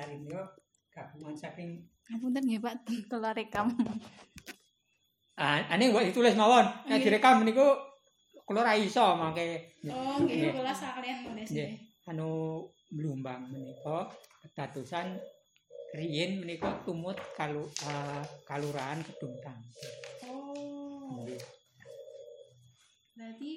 [0.00, 0.42] Menika
[0.88, 2.74] gabungan saking Ngapunten nggih Pak,
[3.06, 3.68] kula rekam.
[5.36, 6.64] ah ane kok ditulis mawon.
[6.84, 7.04] Nek Nggih.
[7.04, 7.66] direkam niku
[8.42, 10.38] kula ra iso mangke Oh, Nggih.
[10.40, 11.70] nggih kula sakalian nulis Nggih.
[12.06, 14.08] anu Blumbang menika
[14.56, 15.20] dadosan
[15.92, 17.68] riyin menika tumut kalu
[18.42, 19.92] kalurahan Kedung Tangkil.
[20.24, 21.20] Oh.
[21.20, 21.42] Nggih.
[23.12, 23.50] Berarti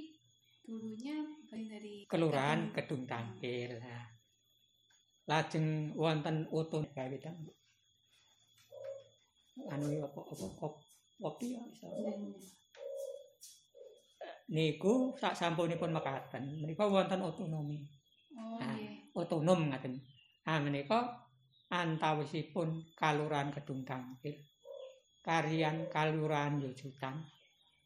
[0.61, 1.17] dulunya
[1.47, 3.79] dari Kelurahan Kedung Tangkil.
[3.79, 4.03] Nah.
[5.31, 7.39] Lajeng wonten utun gawe tang.
[9.71, 10.73] Anu apa apa kop
[11.23, 11.63] kopi ya.
[14.51, 17.79] Niku sak sampunipun mekaten menika wonten otonomi.
[18.35, 18.75] Oh, Ah.
[18.75, 19.15] nggih.
[19.15, 19.95] otonom ngaten.
[20.43, 20.99] Ah menika
[21.71, 24.35] antawisipun Kalurahan Kedung Tangkil
[25.23, 27.23] karian Kalurahan Yojutan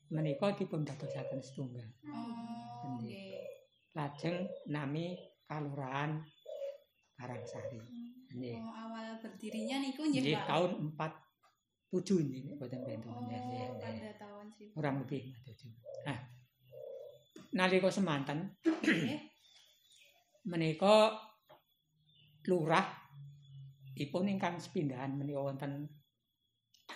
[0.10, 1.86] menika dipun dadosaken setunggal.
[2.10, 3.46] Oh, nggih.
[3.94, 5.14] Lajeng nami
[5.46, 6.26] Kalurahan
[7.16, 7.80] Karangsari.
[8.36, 8.60] Nggih.
[8.60, 10.48] Oh, awal berdirinya niku nggih, Pak.
[10.52, 10.72] tahun
[11.96, 13.12] 47 nggih boten benten.
[13.12, 14.76] Oh, Nggih, pada tahun 1000.
[14.76, 15.72] Kurang lebih 47.
[16.04, 16.18] Nah,
[17.56, 18.52] nalika semanten
[20.52, 21.16] menika
[22.46, 22.86] lurah
[23.96, 25.88] ipun ingkang sepindahan menika wonten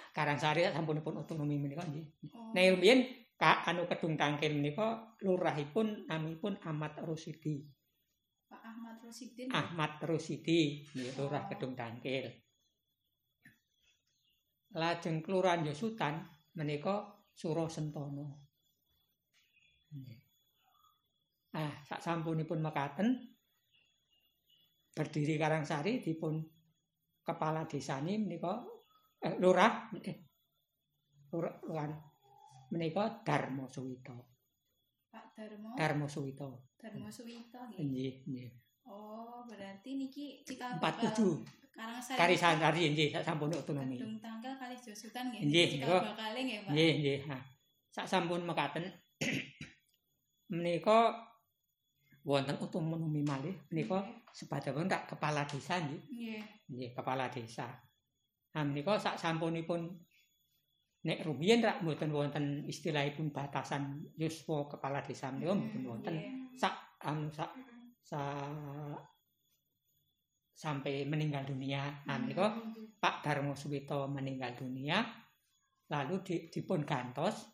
[0.10, 2.06] Karangsari sampunipun otonomi menika nggih.
[2.36, 2.52] Oh.
[2.52, 3.00] Nek rumiyin
[3.40, 7.64] ka anu Kedung Tangkil menika lurahipun namipun Ahmad Rusidi.
[8.50, 9.54] Pak Ahmad Rosidin.
[9.54, 12.26] Ahmad nggih lurah Kedung Tangkil.
[14.74, 16.18] Lajeng kelurahan Yosutan
[16.58, 18.50] menika Suro Sentono.
[21.54, 23.10] Ah, sak sampunipun mekaten
[24.94, 26.38] berdiri Karangsari dipun
[27.26, 28.62] kepala desani menika
[29.18, 30.18] eh, lurah eh,
[31.34, 31.90] lurah
[32.70, 34.29] menika Darmo Suwito.
[35.40, 35.70] Darmo.
[35.80, 36.68] Darmo Suwito.
[36.76, 37.80] Darmo Suwito nggih.
[37.88, 38.50] Nggih, nggih.
[38.92, 42.18] Oh, berarti niki cikal 47 Karangsari.
[42.20, 43.96] Karisari nggih sak sampun otonomi.
[43.96, 45.48] Kedung Tangkal kali Josutan nggih.
[45.48, 46.72] Nggih, bakale nggih, Pak.
[46.76, 47.20] Nggih, nggih.
[47.32, 47.42] Nah,
[47.88, 48.84] sak sampun mekaten
[50.52, 51.16] menika
[52.28, 54.04] wonten otonomi malih menika
[54.36, 56.02] sepadapun tak kepala desa nggih.
[56.04, 56.42] Nggih.
[56.68, 57.72] Nggih, kepala desa.
[58.52, 59.88] Nah, menika sak sampunipun
[61.10, 66.14] nek rumiyin rak mboten wonten istilahipun batasan yuswa kepala desa menika mboten wonten.
[66.14, 66.54] Nggih.
[66.54, 67.50] Sak anu sak
[68.06, 69.02] sak
[70.54, 72.06] sampai meninggal dunia.
[72.06, 72.54] Nah, menika
[73.02, 75.02] Pak Darmo Suwito meninggal dunia
[75.90, 77.50] lalu di, dipun gantos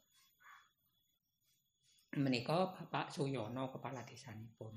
[2.20, 4.76] menika Bapak Suyono kepala desanipun.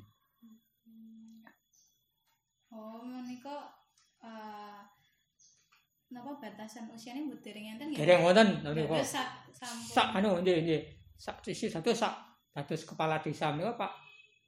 [2.70, 3.74] Oh, menika
[4.22, 4.97] eh
[6.08, 8.00] napa batasan usianya mboten dereng enten nggih?
[8.00, 8.96] Dereng wonten menika.
[9.04, 9.92] sak sampun.
[9.92, 10.82] Sak anu nggih nggih.
[11.18, 12.14] Sak sisi satu sak
[12.54, 13.92] dados kepala desa menika Pak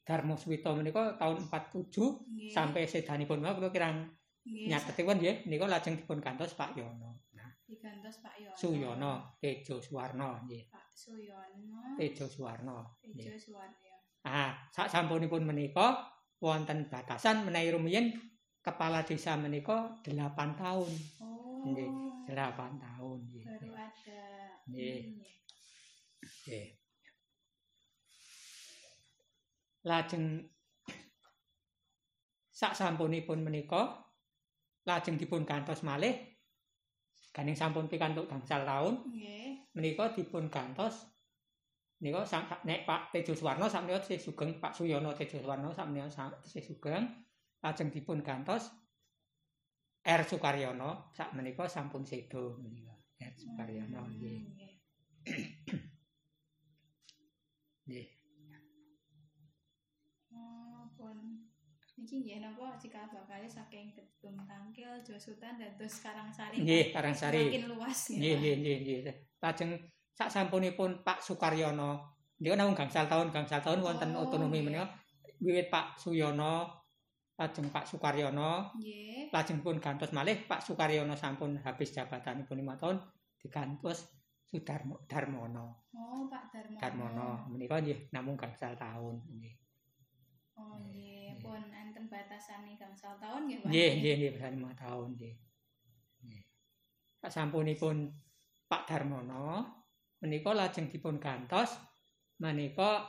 [0.01, 2.51] Darmo Suwito menika tahun 47 Nggih.
[2.51, 4.09] sampai sedanipun menika kirang
[4.41, 7.29] Nggih, nyatetipun nggih menika lajeng dipun gantos Pak Yono.
[7.37, 8.57] Nah, digantos Pak Yono.
[8.57, 10.65] Suyono Tejo Suwarno nggih.
[10.73, 12.01] Pak Suyono.
[12.01, 12.97] Tejo Suwarno.
[13.05, 13.77] Tejo Suwarno.
[14.25, 16.09] Ah, sak sampunipun menika
[16.41, 18.17] wonten batasan menawi rumiyin
[18.61, 20.93] kepala desa menika 8 tahun.
[21.21, 21.40] Oh.
[21.67, 21.91] Nggih.
[22.31, 23.45] 8 tahun nggih.
[23.45, 24.23] Baru ada.
[24.71, 25.01] Nggih.
[26.23, 26.67] Nggih.
[29.85, 30.25] Lajeng
[32.61, 34.05] sak sampunipun menika
[34.85, 36.13] lajeng dipun gantos malih
[37.33, 39.73] ganing sampun pikantuk gangsal taun Nggih.
[39.73, 41.09] menika dipun gantos
[42.05, 46.13] nika sak nek Pak Tejo Suwarno sak menika sugeng Pak Suyono Tejo Suwarno sak menika
[46.45, 47.09] sugeng
[47.65, 48.69] lajeng dipun gantos
[50.01, 50.23] R.
[50.25, 52.95] Sukaryono sak menika sampun sedo menika.
[53.21, 53.35] R.
[53.37, 54.39] Sukaryono Hmm, nggih.
[54.49, 54.73] nggih.
[57.87, 58.07] nggih.
[60.33, 60.87] Oh.
[62.01, 66.57] Niki nggih napa cikal bakale saking Gedung Tangkil, Josutan dados Karangsari.
[66.65, 67.53] nggih Karangsari.
[67.53, 69.01] Makin luas nggih nggih nggih nggih.
[69.37, 69.71] Lajeng
[70.17, 74.89] sak sampunipun Pak Sukaryono niku namung gangsal taun gangsal taun wonten Oh, otonomi menika
[75.45, 76.80] wiwit Pak Suyono
[77.41, 79.33] lajeng Pak Sukaryono Nggih.
[79.33, 83.01] lajeng pun gantos malih Pak Sukaryono sampun habis jabatanipun lima tahun
[83.41, 84.05] digantos
[84.45, 86.77] Sudarmo Darmono Oh, Pak Darmono.
[86.77, 89.57] Darmono menika nggih namung gangsal taun nggih
[90.61, 91.41] Oh, nggih.
[91.41, 93.69] Pun enten batasane gangsal tahun nggih, Pak.
[93.73, 95.35] nggih nggih nggih besan lima tahun nggih
[97.21, 97.97] Pak sampunipun
[98.69, 99.65] Pak Darmono
[100.21, 101.81] menika lajeng dipun gantos
[102.37, 103.09] menika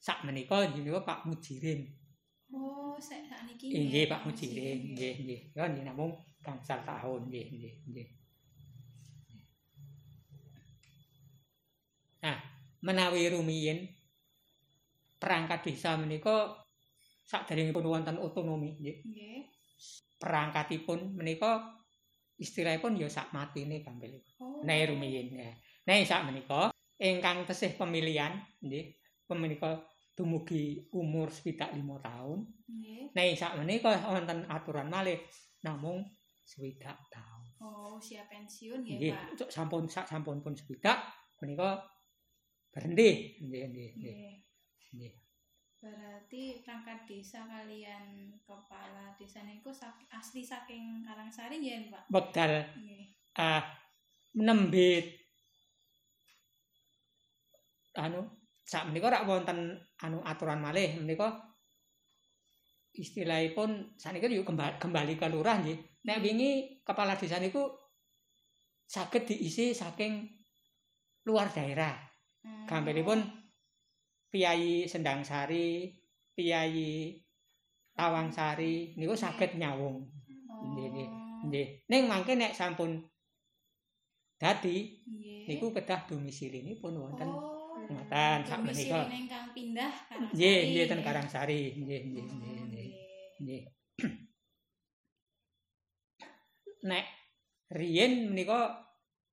[0.00, 1.84] sak menika nggih Pak Mujirin
[2.56, 3.68] Oh, sek sakniki.
[3.68, 8.08] nggih Pak Mujirin nggih nggih ya nggih namung gangsal tahun nggih nggih nggih
[12.26, 12.42] Nah,
[12.82, 13.86] menawi rumiyin
[15.20, 16.58] perangkat desa menika
[17.22, 18.98] saderengipun wonten otonomi nggih.
[19.04, 19.42] Nggih.
[20.16, 21.76] perangkatipun menika
[22.40, 24.16] istilahipun ya sak matine gampil.
[24.40, 24.64] Oh.
[24.64, 25.52] Nek rumiyin ya.
[25.84, 28.32] Nek sak menika ingkang tesih pemilihan
[28.64, 28.96] nggih
[29.36, 29.84] menika
[30.16, 32.40] dumugi umur swidak lima tahun.
[32.72, 33.12] Nggih.
[33.12, 35.20] Nek sak menika wonten aturan malih
[35.60, 36.00] namung
[36.40, 37.44] swidak tahun.
[37.60, 39.28] Oh, usia pensiun ya, Nggih, Pak.
[39.44, 41.04] cuk sampun sak sampun pun swidak
[41.44, 41.84] menika
[42.72, 43.36] berhenti.
[43.44, 44.14] Nggih, nggih, nggih.
[44.16, 44.34] Nggih.
[44.96, 45.12] Nggih.
[45.76, 49.68] Berarti perangkat desa kalian kepala desa niku
[50.08, 52.08] asli saking Karangsari ya, Pak?
[52.08, 53.04] Nggih.
[53.36, 53.60] ah
[54.32, 55.20] nembe
[57.96, 58.24] anu
[58.66, 61.38] sak menika rak wonten anu aturan malih menika
[62.96, 65.78] istilahipun saniki yo kembali, kembali ke lurah nggih.
[66.08, 67.62] Nek wingi kepala desa niku
[68.88, 70.26] saged diisi saking
[71.28, 71.94] luar daerah.
[72.42, 72.66] Hmm.
[72.66, 73.22] Gampilipun
[74.26, 75.92] Piyai Sendang Sari,
[76.34, 77.14] Piyai
[77.94, 80.02] Tawang Sari niku saged nyawung.
[80.74, 81.08] Nggih, nggih.
[81.46, 81.66] Nggih.
[81.86, 82.98] Ning mangke nek sampun
[84.36, 85.04] dadi
[85.46, 87.55] niku kedah domisilinipun wonten Oh.
[87.86, 89.00] Ngoten sak menika.
[89.08, 90.34] ingkang pindah Karangsari.
[90.34, 91.00] Nggih, nggih ten.
[91.02, 91.62] Karangsari.
[91.78, 92.90] Nggih, nggih, nggih,
[93.42, 93.62] nggih.
[96.90, 97.06] Nek
[97.70, 98.58] riyin menika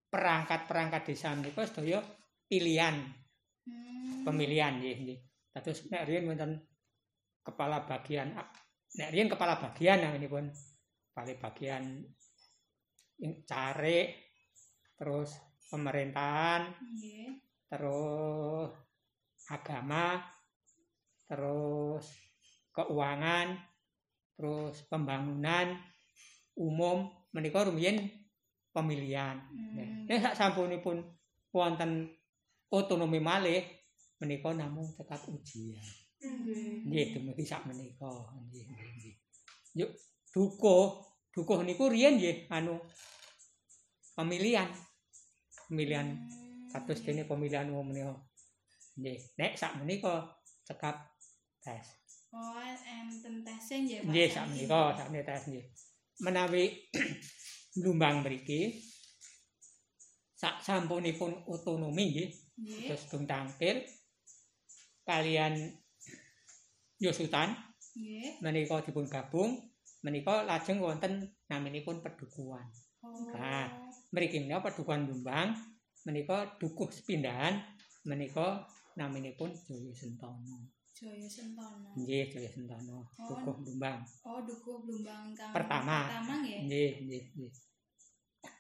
[0.09, 2.01] perangkat-perangkat desa menika sedaya
[2.49, 2.97] pilihan,
[3.63, 4.27] Hmm.
[4.27, 5.19] pemilihan nggih, nggih.
[5.55, 6.59] Dados nek riyin wonten
[7.43, 8.31] kepala bagian
[8.97, 10.47] nek riyin kepala bagian naminipun
[11.11, 11.83] kepala bagian
[13.47, 14.07] carik
[14.95, 15.35] terus
[15.67, 17.52] pemerintahan Nggih.
[17.67, 18.71] Terus
[19.49, 20.21] agama,
[21.27, 22.05] terus
[22.73, 23.57] keuangan,
[24.37, 25.77] terus pembangunan
[26.57, 28.09] umum menika rumiyin
[28.73, 29.37] pemilihan.
[29.37, 30.05] Hmm.
[30.09, 31.01] Nek sak sampunipun
[31.53, 32.09] wonten
[32.73, 33.61] otonomi malih
[34.21, 35.81] menika namung tetap ujian.
[36.23, 36.87] Nggih.
[36.87, 38.09] Nggih dumugi sak menika.
[38.49, 39.15] Nggih, nggih, nggih.
[39.83, 39.91] Yuk
[40.33, 42.81] dukuh, dukuh niku riyen nggih anu
[44.17, 44.69] pemilihan.
[45.69, 46.42] Pemilihan Hmm,
[46.73, 47.13] kados nggih.
[47.13, 48.17] dene pemilihan umum menika.
[48.97, 50.25] Nggih, nek sak menika
[50.65, 50.97] cekap
[51.61, 51.85] tes.
[52.33, 54.09] Oh, enten tesnya ya, Pak.
[54.09, 55.65] Nggih, sak menika sak menika tes nggih.
[56.25, 56.63] Menawi
[57.79, 58.77] Blumbang mriki
[60.37, 62.29] sak sampunipun otonomi nggih,
[62.59, 62.85] Nggih.
[62.91, 63.79] terus dung tangkil
[65.07, 65.55] kalian
[67.03, 67.53] Yosutan
[67.97, 68.41] Nggih.
[68.41, 69.57] menika dipun gabung
[70.03, 72.65] menika lajeng wonten naminipun pedukuhan.
[73.01, 73.31] Oh.
[73.31, 73.69] Nah.
[74.13, 75.57] Mriki menika pedukuhan Blumbang
[76.03, 77.63] menika dukuh sepindahan
[78.03, 78.67] menika
[78.99, 80.69] naminipun Jaya Sentono.
[80.93, 81.89] Jaya Sentono.
[81.97, 84.03] Nggih, Jaya Sentono, dukuh Blumbang.
[84.27, 86.05] Oh, Dukuh Blumbang kang Pertama.
[86.05, 86.59] Pertama nggih.
[86.67, 87.51] Nggih, nggih, nggih.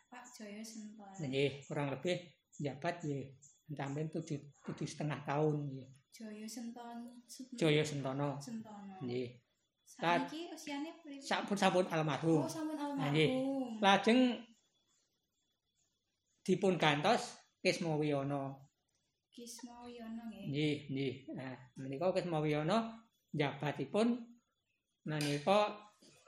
[0.09, 1.13] Pak Jaya Sentono.
[1.19, 2.17] Nggih, kurang lebih
[2.57, 3.25] jabat nggih
[3.73, 5.89] sampai tujuh tujuh setengah tahun nggih.
[6.13, 7.11] Jaya Sentono.
[7.59, 8.29] Jaya Sentono.
[8.39, 8.95] Sentono.
[9.03, 9.29] Nggih.
[9.83, 11.21] Saiki usiane pripun?
[11.21, 12.41] Sampun-sampun almarhum.
[12.41, 13.29] Oh, sampun nggih.
[13.29, 13.77] almarhum.
[13.83, 14.19] Lajeng
[16.43, 18.51] dipun gantos Kisma Wiyana.
[19.31, 20.45] Kisma Wiyono nggih.
[20.51, 21.13] Nggih, nggih.
[21.39, 22.99] Nah, menika Kisma Wiyana
[23.33, 24.19] jabatipun
[25.07, 25.73] menika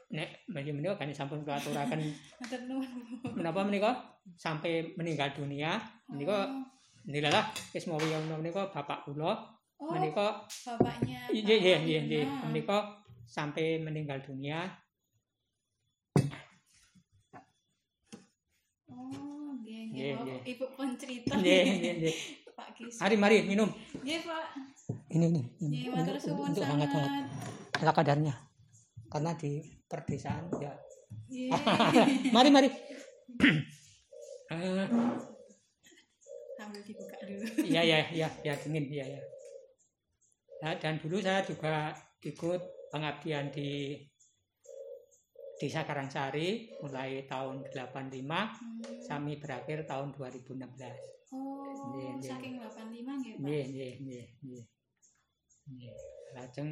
[0.09, 2.01] nek menika kan sampun kulaturaken
[3.37, 3.91] menapa menika
[4.39, 5.77] sampai meninggal dunia
[6.09, 6.63] menika Oh.
[7.05, 11.27] nilalah Kisma Wiyana menika bapak kula Oh, menika bapaknya.
[11.35, 12.23] Iya, iya, iya.
[12.47, 12.95] Menika
[13.27, 14.63] sampai meninggal dunia.
[18.87, 19.24] Oh,
[19.95, 20.39] Nggih, Bapak- nggih.
[20.51, 21.33] Ibu pun cerita.
[21.33, 22.15] Nggih, nggih, nggih.
[22.51, 22.95] Pak Kis.
[22.97, 23.69] Mari, mari minum.
[23.95, 24.45] Nggih, Pak.
[25.09, 27.09] Ini nih, Nggih, matur suwun untuk hangat-hangat.
[27.09, 27.81] sangat.
[27.81, 28.33] Ala kadarnya.
[29.07, 29.51] Karena di
[29.85, 30.71] perdesaan ya.
[31.25, 31.49] Nggih.
[32.35, 32.69] mari, mari.
[34.45, 34.85] Eh,
[36.55, 37.45] Sambil dibuka dulu.
[37.61, 39.21] Iya, iya, iya, ya dingin, iya, ya.
[40.61, 43.97] Nah, dan dulu saya juga ikut pengabdian di
[45.55, 48.81] Desa Karangsari mulai tahun 85 Hmm.
[48.99, 50.99] sampai berakhir tahun 2016.
[51.31, 52.19] Oh, nggih.
[52.21, 53.43] saking 85 nggih, Pak.
[53.43, 54.63] Nggih, nggih, nggih, nggih.
[55.65, 55.93] Nggih.
[56.35, 56.69] Lajeng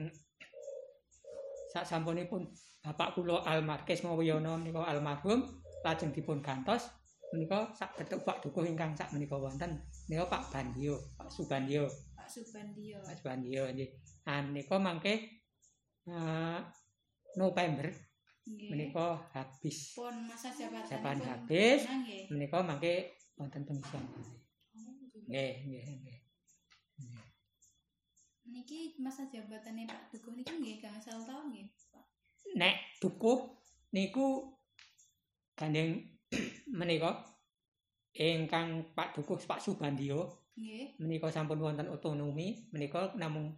[1.72, 2.46] sak sampunipun
[2.84, 5.48] Bapak kula almarhum Mawiyono menika almarhum
[5.82, 6.92] lajeng dipun gantos
[7.32, 12.28] menika sak betuk Pak Dukuh ingkang sak menika wonten menika Pak Bandio, Pak Subandio, Pak
[12.28, 13.00] Subandio.
[13.02, 13.90] Pak Subandio nggih.
[14.28, 15.16] Ah menika mangke
[16.06, 16.60] eh,
[17.40, 17.88] November
[18.43, 18.69] Nggih.
[18.69, 19.95] menika habis.
[19.95, 21.79] pun masa jabatan Jabatan habis.
[22.27, 24.03] Menika mangke wonten pengisian.
[25.23, 26.19] Nggih, nggih, nggih.
[28.43, 32.05] Niki masa jabatannya Pak Dukuh niki nggih gangsal tahun nggih, Pak.
[32.53, 33.39] nek dukuh
[33.89, 34.51] niku
[35.55, 35.95] gandeng
[36.77, 37.23] menika
[38.13, 41.00] ingkang Pak Dukuh Pak Subandio Nggih.
[41.00, 43.55] menika sampun wonten otonomi menika namung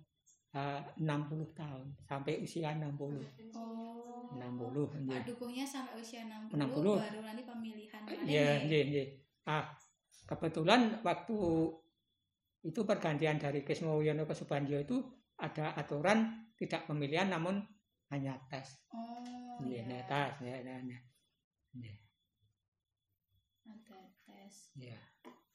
[0.53, 1.01] eh, 60
[1.51, 2.93] tahun sampai usia 60
[3.57, 4.14] Oh.
[4.35, 6.99] 60 Pak dukungnya sampai usia 60, 60.
[6.99, 8.57] baru nanti pemilihan Iya, nggih.
[8.67, 9.07] nggih, nggih.
[9.45, 9.65] Ah,
[10.25, 11.37] kebetulan waktu
[12.61, 14.97] itu pergantian dari Kismo Wiono ke Subandyo itu
[15.37, 17.61] ada aturan tidak pemilihan namun
[18.09, 18.85] hanya tes.
[18.89, 19.85] Oh, iya.
[19.85, 20.99] nah, tes, ya, ya, ya.
[21.75, 21.95] Nggih,
[23.65, 24.55] Ada tes.
[24.77, 24.97] iya.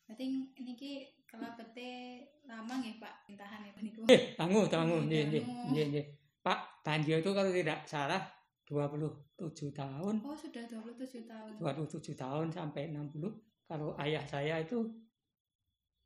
[0.04, 0.25] Berarti
[0.58, 0.92] niki
[1.25, 4.02] kelabete lama nggih Pak pintahan ya niku.
[4.10, 5.70] Eh, tangguh, tangguh, Nggih, nggih, nggih, tangguh.
[5.70, 6.06] nggih, nggih.
[6.42, 8.22] Pak Bandio itu kalau tidak salah
[8.71, 11.59] 27 tahun, Oh, sudah 27 tahun.
[11.59, 13.27] 27 tahun sampai 60.
[13.67, 14.79] Kalau ayah saya itu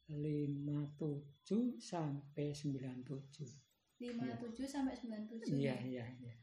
[0.09, 3.45] 57 sampai 97.
[4.01, 5.45] 57 sampai 97.
[5.53, 6.35] Iya, iya, iya.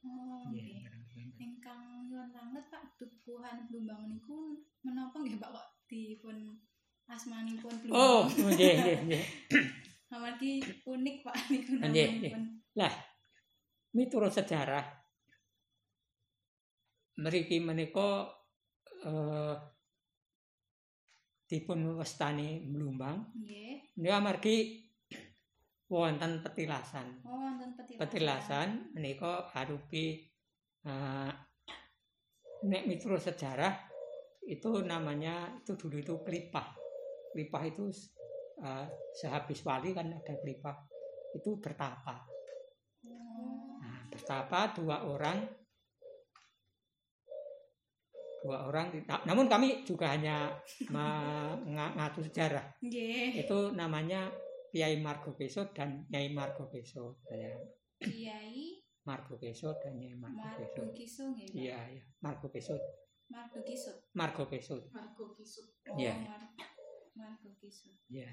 [0.00, 1.36] Oh, Iya, nggih.
[1.36, 6.56] Ingkang nyuwun banget Pak dukuhan Blumbang niku menapa nggih Pak kok dipun
[7.12, 7.96] asmanipun Blumbang?
[7.96, 9.24] Oh, nggih, nggih, nggih.
[10.16, 12.08] Amargi unik Pak niku nggih.
[12.32, 12.42] namanipun.
[13.96, 14.84] Miturut sejarah
[17.16, 18.28] mriki menika
[19.04, 19.56] eh
[21.46, 23.94] dipun wastani Blumbang Nggih.
[24.02, 24.56] niku amargi
[25.86, 27.22] wonten petilasan.
[27.22, 28.02] Oh, wonten petilasan.
[28.02, 30.26] Petilasan menika arupi
[30.82, 31.30] eh,
[32.66, 33.70] nek miturut sejarah
[34.50, 36.74] itu namanya itu dulu itu klipah.
[37.30, 37.94] Klipah itu
[38.66, 40.76] eh, sehabis wali kan ada klipah.
[41.38, 42.26] Itu bertapa.
[43.06, 43.78] Oh.
[43.78, 45.46] Nah, bertapa dua orang
[48.46, 48.94] dua orang
[49.26, 50.54] namun kami juga hanya
[50.86, 53.42] mengatur sejarah Nggih.
[53.42, 54.30] itu namanya
[54.70, 57.58] Kiai Margo Beso dan Nyai Margo Beso saya
[57.98, 61.48] Kiai Margo Beso dan Nyai Margo Beso nggih.
[61.50, 61.58] Pak?
[61.58, 62.74] iya iya Margo Beso.
[63.26, 64.86] Margo Beso Margo Kisut.
[65.98, 66.14] Iya.
[66.14, 66.42] Oh, Mar
[67.18, 67.94] Margo Kisut.
[68.06, 68.30] ya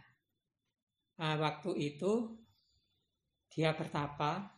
[1.13, 2.41] Nah, waktu itu
[3.53, 4.49] dia bertapa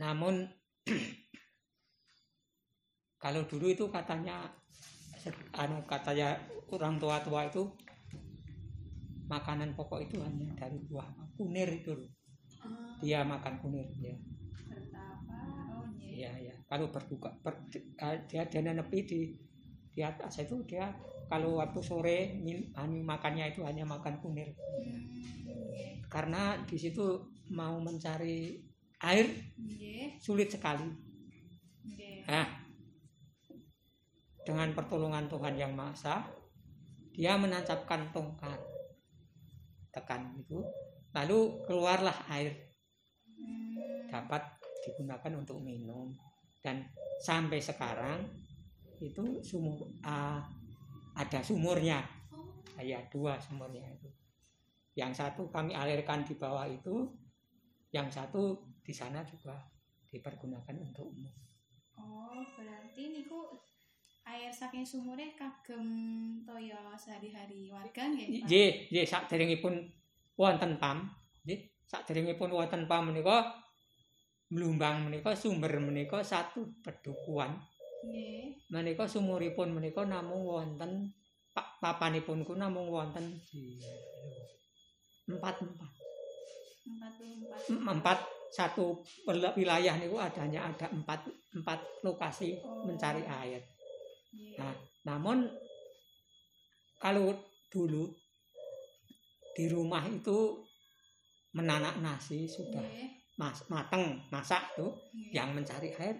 [0.00, 0.48] namun
[3.22, 4.36] kalau dulu itu katanya
[5.62, 6.28] anu katanya
[6.74, 7.62] orang tua-tua itu
[9.26, 11.06] makanan pokok itu hanya dari buah
[11.36, 12.10] kunir itu loh.
[12.62, 14.14] Ah, dia makan kunir ya
[14.70, 15.38] bertapa.
[15.74, 16.22] Oh, nggih.
[16.22, 19.20] iya iya kalau berbuka ber- eh, dia dia nenepi di
[19.94, 20.86] di atas itu dia
[21.30, 22.18] kalau waktu sore
[22.78, 24.48] anu, makannya itu hanya makan kunir
[25.46, 27.04] Hmm, karena di situ
[27.54, 28.58] mau mencari
[29.02, 29.26] air
[29.58, 30.18] Nggih.
[30.22, 30.86] sulit sekali
[31.86, 32.26] Nggih.
[32.26, 32.46] Nah,
[34.46, 36.16] dengan pertolongan Tuhan yang Maha Esa,
[37.10, 38.62] dia menancapkan tongkat.
[39.90, 40.62] Tekan itu,
[41.10, 42.54] lalu keluarlah air.
[44.06, 46.14] Dapat digunakan untuk minum.
[46.62, 46.86] Dan
[47.18, 48.22] sampai sekarang
[49.02, 50.40] itu sumur ah,
[51.18, 52.06] ada sumurnya,
[52.78, 54.08] ya dua sumurnya itu.
[54.94, 57.10] Yang satu kami alirkan di bawah itu,
[57.90, 59.58] yang satu di sana juga
[60.08, 61.34] dipergunakan untuk umum.
[61.96, 63.56] Oh, berarti niku
[64.26, 65.86] air saking sumure kagem
[66.42, 68.42] toya sehari-hari warga nggih?
[68.42, 69.74] Nggih, nggih saderengipun
[70.34, 71.06] wonten PAM,
[71.46, 73.62] nggih, saderengipun wonten PAM menika
[74.46, 77.58] Blumbang menika sumber menika satu pedukuhan.
[78.06, 78.70] Nggih.
[78.70, 81.10] Menika sumuripun menika namung wonten
[81.50, 83.26] pa- papanipun ku namung wonten
[85.26, 85.90] empat empat
[86.86, 87.90] 44.
[87.98, 88.18] empat
[88.54, 92.86] satu wil- wilayah niku adanya ada empat empat lokasi Oh.
[92.86, 93.58] mencari air.
[94.32, 94.56] Nggih.
[94.58, 94.74] Nah,
[95.06, 95.46] Namun
[96.98, 97.30] kalau
[97.68, 98.10] dulu
[99.54, 100.66] di rumah itu
[101.52, 103.38] menanak nasi sudah Nggih.
[103.38, 105.30] mas mateng masak tuh Nggih.
[105.32, 106.16] yang mencari air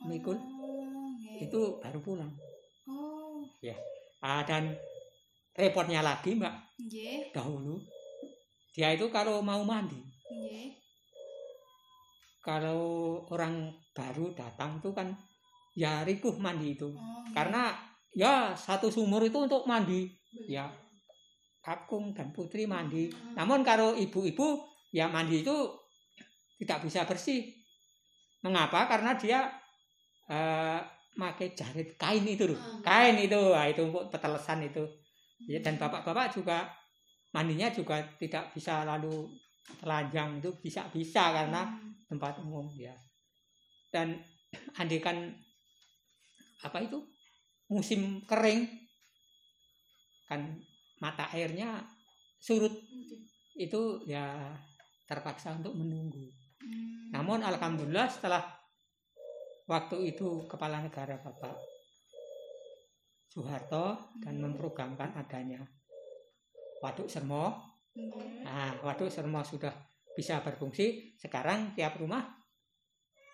[0.00, 1.44] mikul Oh, nggih.
[1.44, 2.32] itu baru pulang.
[2.88, 3.44] Oh,
[4.20, 4.72] Ah, dan
[5.52, 7.32] repotnya lagi mbak nggih.
[7.32, 7.76] dahulu
[8.72, 10.00] dia itu kalau mau mandi
[10.32, 10.72] Nggih.
[12.40, 12.80] kalau
[13.28, 15.12] orang baru datang tuh kan
[15.74, 16.90] ya rikuh mandi itu.
[16.90, 17.34] Oh, nggih.
[17.34, 17.62] karena
[18.10, 20.10] ya satu sumur itu untuk mandi.
[20.50, 20.66] Ya
[21.60, 23.12] kakung dan putri mandi.
[23.36, 25.56] Namun kalau ibu-ibu ya mandi itu
[26.58, 27.46] tidak bisa bersih.
[28.42, 28.88] Mengapa?
[28.88, 29.46] Karena dia
[30.30, 32.80] eh pakai jarit kain itu loh Hmm.
[32.80, 34.86] kain itu nah, itu untuk petelesan itu.
[35.50, 36.70] Ya dan bapak-bapak juga
[37.34, 39.26] mandinya juga tidak bisa lalu
[39.82, 41.92] telanjang itu bisa bisa karena Hmm.
[42.08, 42.94] tempat umum ya.
[43.90, 44.16] Dan
[44.80, 45.34] andikan
[46.64, 46.98] apa itu
[47.70, 48.66] musim kering
[50.26, 50.60] kan
[51.00, 51.80] mata airnya
[52.40, 52.72] surut
[53.56, 54.54] itu ya
[55.08, 56.28] terpaksa untuk menunggu
[56.60, 57.08] Hmm.
[57.08, 58.44] namun alhamdulillah setelah
[59.64, 61.56] waktu itu kepala negara Bapak
[63.32, 64.52] Soeharto dan Hmm.
[64.52, 65.64] memprogramkan adanya
[66.84, 68.46] waduk sermo Nggih.
[68.46, 69.74] Nah, waduk sermo sudah
[70.14, 71.18] bisa berfungsi.
[71.18, 72.22] Sekarang tiap rumah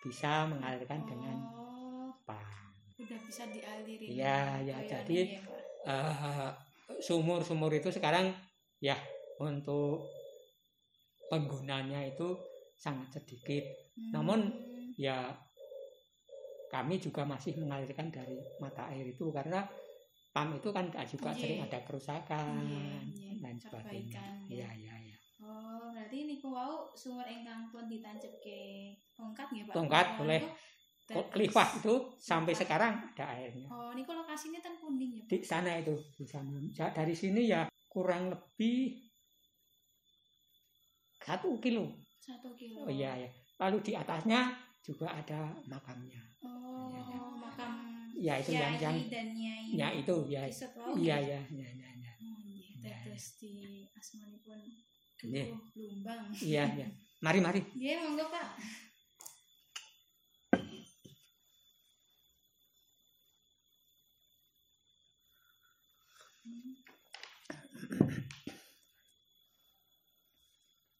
[0.00, 2.65] bisa mengalirkan dengan Oh, pam.
[3.06, 4.08] Udah bisa dialirin.
[4.10, 5.62] Iya, ya, toyonya jadi- ya, Pak.
[5.86, 6.50] Eh,
[6.98, 8.34] sumur-sumur itu sekarang
[8.78, 8.98] ya
[9.38, 10.06] untuk
[11.26, 12.36] penggunanya itu
[12.74, 13.64] sangat sedikit.
[14.12, 15.28] namun- Hmm, Ya
[16.66, 19.60] kami juga masih mengalirkan dari mata air itu karena
[20.32, 21.38] pam itu kan juga Iya.
[21.38, 22.80] sering ada kerusakan Iya,
[23.12, 24.22] iya, dan sebagainya.
[24.48, 24.68] ya.
[24.72, 25.16] iya, iya.
[25.38, 28.60] Oh, berarti niku wau sumur ingkang pun ditancapke
[29.12, 29.74] tongkat nggih, Pak?
[29.74, 30.40] Tongkat, Oh, boleh.
[31.06, 33.70] Kelifah itu sampai sekarang ada airnya.
[33.70, 35.24] Oh, niku lokasinya ten punding ya?
[35.30, 36.58] Di sana itu, di sana.
[36.74, 39.06] Dari sini ya kurang lebih
[41.22, 41.94] satu kilo.
[42.18, 42.86] Satu kilo.
[42.86, 43.30] Oh iya ya.
[43.62, 44.50] Lalu di atasnya
[44.82, 46.22] juga ada makamnya.
[46.42, 47.18] Oh, Iya, iya.
[47.38, 47.70] makam
[48.16, 49.66] Ya itu Kiai yang yang dan Nyai.
[49.76, 50.42] ya itu ya.
[50.96, 52.12] Iya ya, ya, ya, ya.
[52.18, 52.82] Oh, nggih.
[52.82, 53.52] Iya, Dados di
[53.94, 54.58] asmanipun
[55.76, 56.22] Lumbang.
[56.34, 56.88] Iya, ya.
[57.22, 57.60] Mari, mari.
[57.74, 58.46] Nggih, monggo, Pak.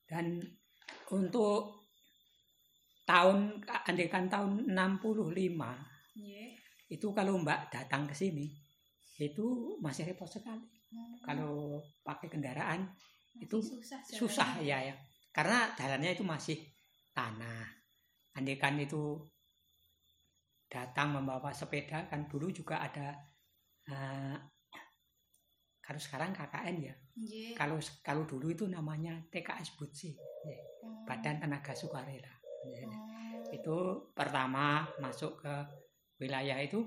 [0.07, 0.39] Dan
[1.11, 1.83] untuk
[3.07, 5.55] tahun andekan tahun 65
[6.19, 6.51] Nggih.
[6.91, 8.51] itu kalau Mbak datang ke sini
[9.19, 10.63] itu masih repot sekali.
[10.95, 14.95] Oh, Kalau pakai kendaraan masih itu susah susah ya ya.
[15.35, 16.59] Karena jalannya itu masih
[17.13, 17.67] tanah.
[18.37, 19.17] Andekan itu
[20.67, 23.15] datang membawa sepeda kan dulu juga ada
[23.87, 24.37] eh,
[25.87, 26.95] kalau sekarang KKN ya.
[27.15, 27.55] Nggih.
[27.55, 30.19] Kalau kalau dulu itu namanya TKS Butsi,
[30.83, 31.03] Oh.
[31.03, 32.35] Badan Tenaga Sukarela.
[32.67, 33.55] Ya, Oh.
[33.55, 33.77] Itu
[34.11, 35.55] pertama masuk ke
[36.19, 36.83] wilayah itu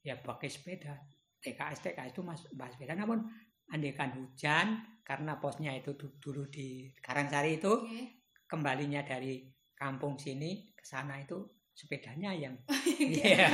[0.00, 0.96] ya pakai sepeda.
[1.38, 2.96] TKS TKS itu masuk bawa sepeda.
[2.96, 3.20] Namun
[3.68, 8.06] andekan hujan karena posnya itu du- dulu di Karangsari itu Nggih.
[8.48, 9.44] kembalinya dari
[9.76, 11.36] kampung sini ke sana itu
[11.76, 12.56] sepedanya yang
[12.96, 13.52] iya.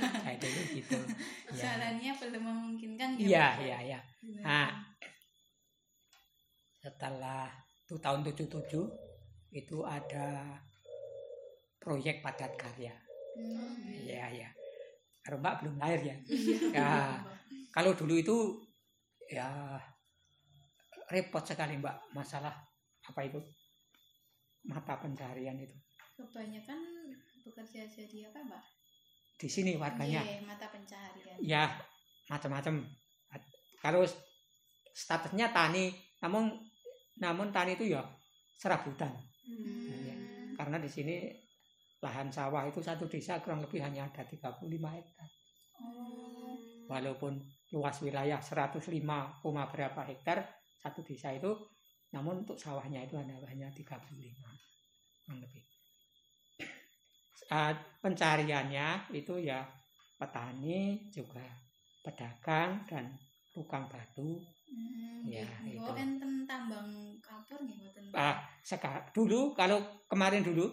[0.00, 0.48] Nah, itu
[0.80, 0.96] gitu.
[1.50, 1.74] Ya.
[1.76, 4.00] Jalannya belum memungkinkan ya, iya iya iya.
[4.22, 4.42] Benar.
[4.46, 4.70] Nah,
[6.78, 7.50] setelah
[7.84, 8.70] itu tahun 77
[9.50, 10.56] itu ada
[11.82, 12.94] proyek padat karya.
[13.34, 14.30] Hmm, iya.
[14.30, 14.48] Iya
[15.26, 16.16] Karena Mbak belum lahir ya?
[16.24, 16.58] Iya.
[16.80, 16.90] Ya.
[17.74, 18.36] kalau dulu itu
[19.26, 19.74] ya
[21.10, 22.54] repot sekali Mbak masalah
[23.04, 23.42] apa itu?
[24.70, 25.74] Mata pencarian itu.
[26.14, 26.78] Kebanyakan
[27.60, 28.62] bekerja jadi apa, Mbak?
[29.36, 31.36] di sini warganya Nggih, mata pencaharian.
[31.40, 31.64] ya
[32.28, 32.84] macam-macam
[33.80, 34.04] kalau
[34.90, 35.88] statusnya tani
[36.20, 36.52] namun
[37.16, 38.04] namun tani itu ya
[38.54, 39.88] serabutan Hmm.
[39.88, 40.14] Iya.
[40.54, 41.16] karena di sini
[41.98, 44.60] lahan sawah itu satu desa kurang lebih hanya ada 35
[44.92, 45.26] hektar
[45.80, 46.60] Oh.
[46.86, 47.40] walaupun
[47.72, 48.84] luas wilayah 105,
[49.40, 50.44] koma berapa hektar
[50.76, 51.48] satu desa itu
[52.12, 53.96] namun untuk sawahnya itu hanya hanya 35
[55.24, 55.64] kurang lebih
[58.00, 59.60] Pencariannya itu ya
[60.16, 61.42] petani juga
[62.00, 63.10] pedagang dan
[63.52, 65.76] tukang batu Hmm, Ya, nggih.
[65.76, 65.82] itu.
[65.82, 66.86] Niku enten tambang
[67.18, 67.58] kapur
[68.14, 70.70] ah sekarang dulu kalau kemarin dulu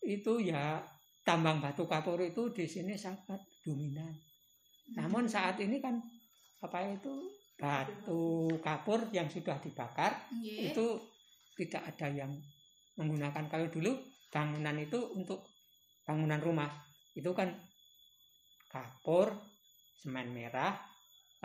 [0.00, 0.80] itu ya
[1.28, 4.16] tambang batu kapur itu di sini sangat dominan
[4.96, 6.00] namun saat ini kan
[6.64, 7.28] apa itu
[7.60, 10.72] batu kapur yang sudah dibakar Nggih.
[10.72, 10.86] itu
[11.52, 12.32] tidak ada yang
[12.96, 13.92] menggunakan kalau dulu
[14.32, 15.47] bangunan itu untuk
[16.08, 16.72] bangunan rumah
[17.12, 17.52] itu kan
[18.64, 19.36] kapur
[19.92, 20.72] semen merah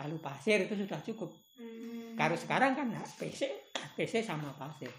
[0.00, 2.18] lalu pasir itu sudah cukup Hmm.
[2.18, 3.46] kalau sekarang kan PC
[3.94, 4.90] PC sama pasir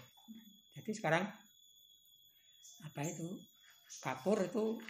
[0.72, 1.24] jadi sekarang
[2.80, 3.28] apa itu
[4.00, 4.80] kapur itu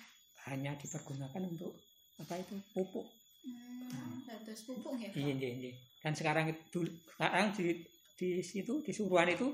[0.47, 1.75] hanya dipergunakan untuk
[2.23, 3.09] apa itu pupuk
[3.47, 4.99] Hmm, dados pupuk.
[4.99, 5.15] Pak?
[5.15, 5.73] Iya, iya, iya.
[6.03, 7.87] Dan sekarang itu sekarang di
[8.19, 9.47] di situ di Suruhan itu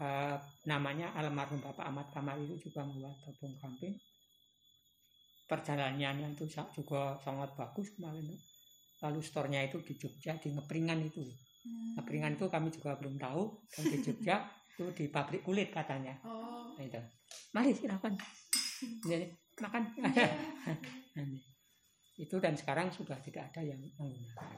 [0.00, 0.36] eh,
[0.68, 3.96] namanya almarhum Bapak Ahmad Kamal itu juga membuat topong camping.
[5.46, 8.34] Perjalanannya itu juga sangat bagus kemarin.
[9.04, 11.22] Lalu stornya itu di Jogja di Ngepringan itu.
[11.22, 11.94] Hmm.
[12.00, 13.62] Ngepringan itu kami juga belum tahu.
[13.70, 14.36] Dan di Jogja
[14.74, 16.18] itu di pabrik kulit katanya.
[16.26, 16.74] Oh.
[16.74, 16.98] Nah, itu.
[17.54, 18.12] Mari silakan.
[19.06, 19.28] Ini,
[19.62, 19.82] makan.
[20.02, 20.28] Iya.
[22.16, 24.48] Itu dan sekarang sudah tidak ada yang menggunakan.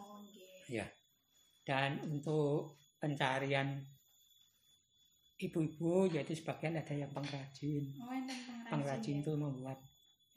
[0.00, 0.88] Oh, nggih.
[1.62, 3.84] dan untuk pencarian
[5.42, 8.70] ibu-ibu yaitu sebagian ada yang pengrajin Oh, enten pengrajin.
[8.70, 9.22] pengrajin ya?
[9.24, 9.78] itu membuat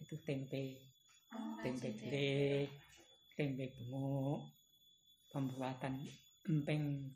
[0.02, 0.66] itu tempe
[1.36, 2.70] Oh, tempe gede
[3.36, 4.40] tempe bengok
[5.30, 5.94] pembuatan
[6.48, 7.12] empeng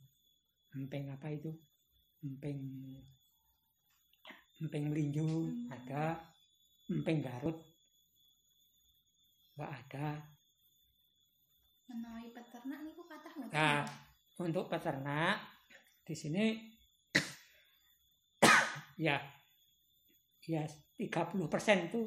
[0.76, 1.50] empeng apa itu
[2.22, 2.60] empeng
[4.60, 5.72] empeng melinju Hmm.
[5.72, 6.20] ada
[6.88, 7.58] empeng garut
[9.56, 10.08] nggak ada
[11.90, 13.50] Menawi peternak niku kathah mboten?
[13.50, 13.82] Nah,
[14.38, 15.42] untuk peternak
[16.06, 16.54] di sini
[19.00, 19.16] ya
[20.44, 20.68] ya
[21.00, 22.02] 30% itu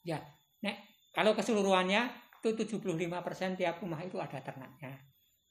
[0.00, 0.16] ya
[0.64, 0.76] nek
[1.12, 4.94] kalau keseluruhannya itu 75% tiap rumah itu ada ternaknya.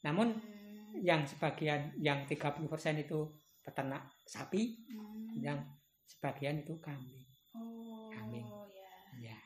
[0.08, 1.04] Namun Hmm.
[1.04, 3.28] yang sebagian yang 30% itu
[3.60, 5.36] peternak sapi, Hmm.
[5.36, 5.60] yang
[6.08, 7.28] sebagian itu kambing.
[7.54, 8.48] Oh, kambing.
[8.72, 9.36] ya.
[9.36, 9.38] Ya.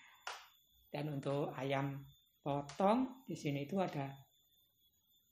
[0.94, 2.06] Dan untuk ayam
[2.46, 4.14] potong di sini itu ada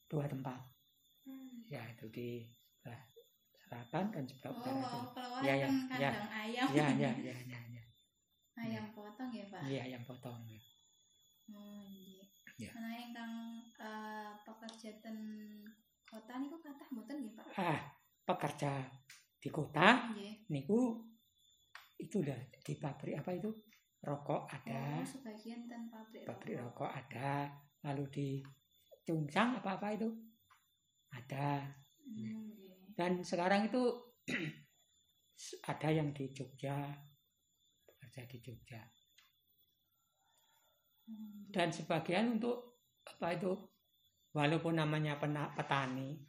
[0.09, 0.57] dua tempat.
[1.29, 1.61] Hmm.
[1.69, 2.97] Ya, itu di sebelah
[3.69, 4.89] selatan dan sebelah Oh, utara.
[5.13, 6.09] keluar Ya, ya, kan ya.
[6.09, 6.67] kandang ayam.
[6.73, 7.83] Ya, ya, ya, ya, ya.
[8.59, 9.61] ayam potong ya, Pak?
[9.69, 10.41] Iya, ayam potong.
[10.49, 10.59] ya.
[11.53, 12.25] Oh, iya.
[12.59, 12.71] Ya.
[12.75, 13.33] Nah, ingkang
[13.79, 15.17] eh, pekerja ten
[16.09, 17.45] kota niku kathah mboten nggih, Pak?
[17.55, 17.79] Ah,
[18.25, 18.83] pekerja
[19.39, 20.33] di kota Nggih.
[20.51, 20.99] niku
[22.01, 23.53] itu udah di pabrik apa itu?
[23.99, 26.87] Rokok ada, Oh, sebagian ten pabrik pabrik rokok.
[26.87, 27.31] rokok ada,
[27.83, 28.27] lalu di
[29.03, 30.07] Cungsang apa-apa itu
[31.11, 31.65] ada.
[32.05, 32.78] Hmm, nggih.
[32.99, 33.79] Dan sekarang itu
[35.71, 36.91] ada yang di Jogja,
[37.87, 38.83] bekerja di Jogja.
[41.07, 43.55] Hmm, Dan sebagian untuk apa itu,
[44.35, 46.27] walaupun namanya petani,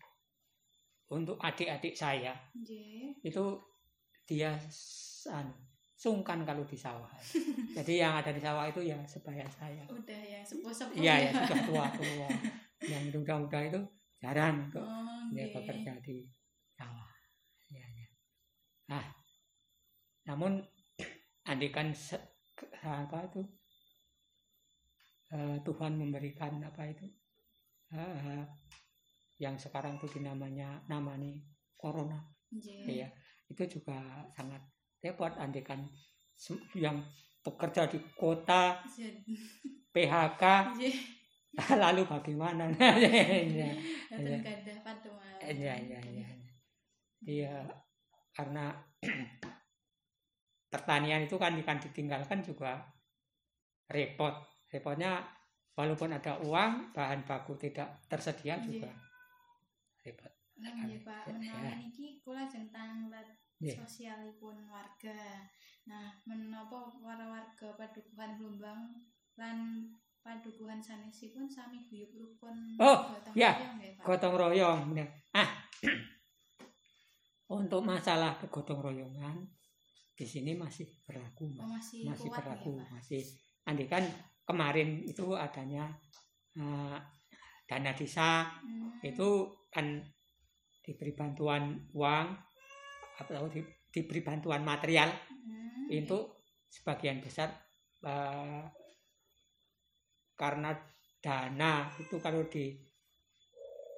[1.10, 3.18] untuk adik-adik saya nggih.
[3.26, 3.44] itu
[4.30, 4.54] dia
[5.98, 7.10] sungkan kalau di sawah.
[7.76, 9.82] Jadi yang ada di sawah itu ya sebaya saya.
[9.90, 11.02] Udah ya sepuh-sepuh.
[11.02, 12.30] Iya ya sudah tua-tua.
[12.94, 13.80] Yang muda-muda itu
[14.22, 16.24] jarang untuk Oh, dia bekerja di
[16.80, 17.10] sawah.
[17.68, 18.08] Ya, ya.
[18.88, 19.04] Nah,
[20.32, 20.64] namun
[21.44, 21.92] andikan
[22.80, 23.42] apa itu
[25.36, 27.04] eh, Tuhan memberikan apa itu
[27.92, 28.44] eh,
[29.40, 31.32] yang sekarang itu dinamanya namanya
[31.76, 32.20] corona,
[32.52, 33.04] Nggih.
[33.04, 33.08] ya
[33.48, 34.60] itu juga sangat
[35.00, 35.80] repot andikan
[36.76, 37.00] yang
[37.40, 39.32] bekerja di kota Jadi,
[39.96, 40.44] PHK
[40.76, 40.96] nggih.
[41.82, 42.68] lalu bagaimana?
[42.76, 42.92] ya,
[43.48, 43.70] Iya.
[45.56, 46.19] ya, ya,
[47.30, 47.54] ya.
[47.54, 47.56] Dia
[48.34, 48.72] karena
[50.70, 52.78] pertanian itu kan ikan ditinggalkan juga
[53.90, 54.34] repot.
[54.70, 55.18] Repotnya
[55.74, 58.62] walaupun ada uang, bahan baku tidak tersedia Iya.
[58.62, 58.90] juga
[60.06, 60.30] repot.
[60.60, 61.74] Nah, Pak, Ya, menawi ya.
[61.80, 63.24] niki kula jeng tanglet
[63.58, 63.80] Nggih.
[63.80, 65.48] sosialipun warga.
[65.88, 68.92] Nah, menapa para warga Padukuhan Blumbang
[69.40, 69.88] lan
[70.20, 73.56] Padukuhan sanesipun sami guyub rukun Oh, gotong ya.
[73.56, 74.04] royong Pak?
[74.04, 74.80] Gotong royong.
[75.32, 75.48] Ah,
[77.50, 79.42] untuk masalah kegotong royongan
[80.14, 81.50] di sini masih berlaku.
[81.58, 82.86] Oh, masih, masih kuat berlaku, Pak?
[82.94, 83.22] masih.
[83.66, 84.04] Andai kan
[84.46, 85.90] kemarin itu adanya
[86.54, 86.98] eh,
[87.66, 88.98] dana desa Hmm.
[89.00, 89.28] itu
[89.70, 90.02] kan
[90.84, 92.26] diberi bantuan uang
[93.22, 96.18] atau di- diberi bantuan material Hmm, itu
[96.68, 97.48] sebagian besar
[98.04, 98.64] eh,
[100.36, 100.72] karena
[101.20, 102.76] dana itu kalau di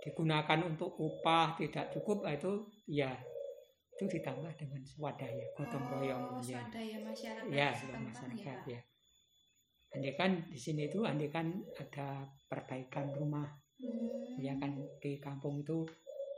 [0.02, 3.14] digunakan untuk upah tidak cukup itu ya
[4.02, 7.68] itu ditambah dengan swadaya gotong oh, royong ya swadaya masyarakat ya
[8.02, 8.66] masyarakat Pak?
[8.66, 8.80] ya
[9.92, 12.06] andai kan di sini itu andai kan ada
[12.46, 13.46] perbaikan rumah
[13.82, 14.38] Hmm.
[14.38, 14.70] ya kan
[15.02, 15.82] di kampung itu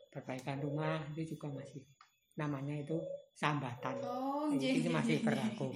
[0.09, 1.85] perbaikan rumah itu juga masih
[2.35, 2.97] namanya itu
[3.33, 5.27] sambatan Oh, Jadi itu nggih, masih nggih.
[5.29, 5.69] berlaku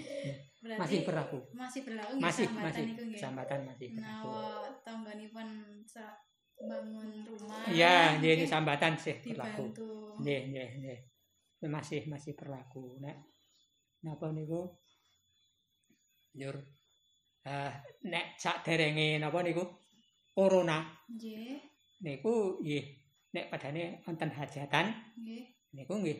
[0.64, 3.20] Berarti masih berlaku masih berlaku nggih masih sambatan masih nggih?
[3.20, 4.48] sambatan masih berlaku Nawa
[4.80, 5.48] tanggonipun
[5.84, 6.16] sa-
[6.58, 7.62] bangun rumah.
[7.68, 9.64] ya jadi nggih, sambatan sih berlaku
[10.18, 10.98] nggih nggih nggih
[11.66, 13.18] masih masih berlaku nek.
[14.06, 14.78] Napa niku?
[16.38, 16.54] Nyur.
[17.42, 17.72] Eh
[18.06, 19.66] nek saderenge napa niku?
[20.30, 20.86] Corona.
[21.10, 21.58] Nggih,
[22.06, 22.84] niku nggih.
[23.34, 24.86] Nek padane wonten hajatan
[25.18, 25.44] nggih.
[25.68, 26.16] niku nggih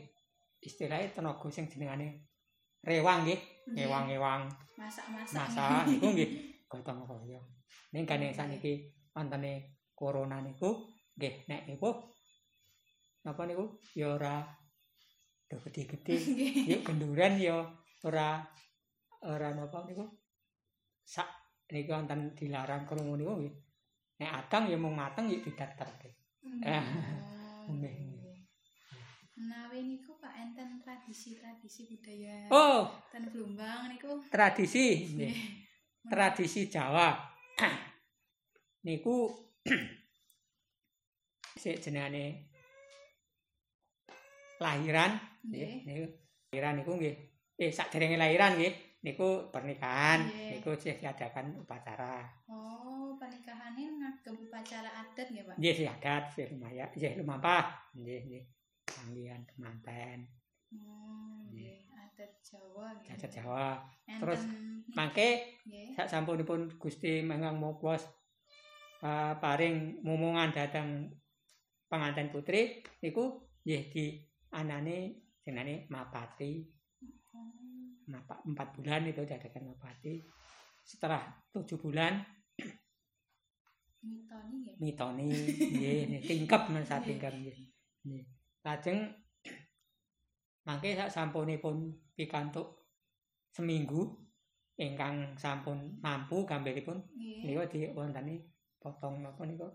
[0.61, 2.29] istilahnya tenaga sing jenengane
[2.85, 3.41] rewang nggih
[3.79, 4.51] ngewang-ngewang.
[4.75, 5.39] Masak-masak.
[5.39, 6.31] masa niku nggih.
[6.71, 7.59] Gotong royong
[7.93, 11.91] ning kan saniki wontene corona niku nggih nek niku
[13.25, 13.81] napa niku?
[13.97, 14.45] Ya ora
[15.49, 16.15] do gede-gede
[16.69, 17.65] yuk genduren ya
[18.05, 18.45] ora
[19.25, 20.05] ora napa niku?
[21.03, 21.27] Sak.
[21.69, 23.55] Niku wonten dilarang krungu niku nggih.
[24.21, 26.11] Nek adang ya mung mateng ya didaterke.
[26.65, 26.85] Eh,
[27.69, 27.93] Oh, nggih.
[27.93, 28.41] nggih.
[29.37, 32.89] Menawi niku Pak enten tradisi-tradisi budaya oh!
[33.13, 34.17] Ten Blumbang niku.
[34.33, 35.37] tradisi nggih.
[36.13, 37.13] tradisi Jawa.
[38.89, 39.29] Niku
[41.61, 42.49] sik jenengane
[44.59, 45.73] lahiran nggih.
[45.85, 46.07] Niku
[46.53, 47.15] lahiran niku nggih.
[47.59, 50.29] Eh sakderenge lahiran nggih niku pernikahan.
[50.29, 50.61] Nggih.
[50.61, 52.29] niku sih diadakan upacara.
[52.51, 55.55] Oh, pernikahannya ngagem upacara adat nggih, Pak?
[55.59, 56.89] nggih adat sih lumayan.
[56.93, 57.67] Nggih lumampah.
[57.97, 58.45] Nggih nggih.
[58.89, 60.19] Panggihan kemanten.
[60.69, 63.09] Oh, nggih, adat Jawa nggih.
[63.17, 63.69] cacat Jawa.
[64.05, 64.41] Enten Terus,
[64.97, 65.29] mangke
[65.97, 68.05] sak sampunipun Gusti Manggang Mokwas
[69.05, 71.13] uh, paring mumungan datang
[71.89, 74.05] pengantin putri niku nggih di
[74.53, 76.61] anane jenenge Mapati.
[78.09, 80.21] Empat, empat bulan itu diadakan ngobati
[80.81, 81.21] setelah
[81.53, 82.25] tujuh bulan
[84.01, 85.29] mitoni ya mitoni
[86.29, 87.59] tingkep men satingkep nggih.
[88.09, 88.25] nggih
[88.65, 89.13] lajeng
[90.65, 92.89] mangke sak sampunipun pikantuk
[93.53, 94.17] seminggu
[94.81, 96.97] ingkang sampun mampu gambaripun
[97.45, 98.41] niku diwantani
[98.81, 99.69] potong napa niku?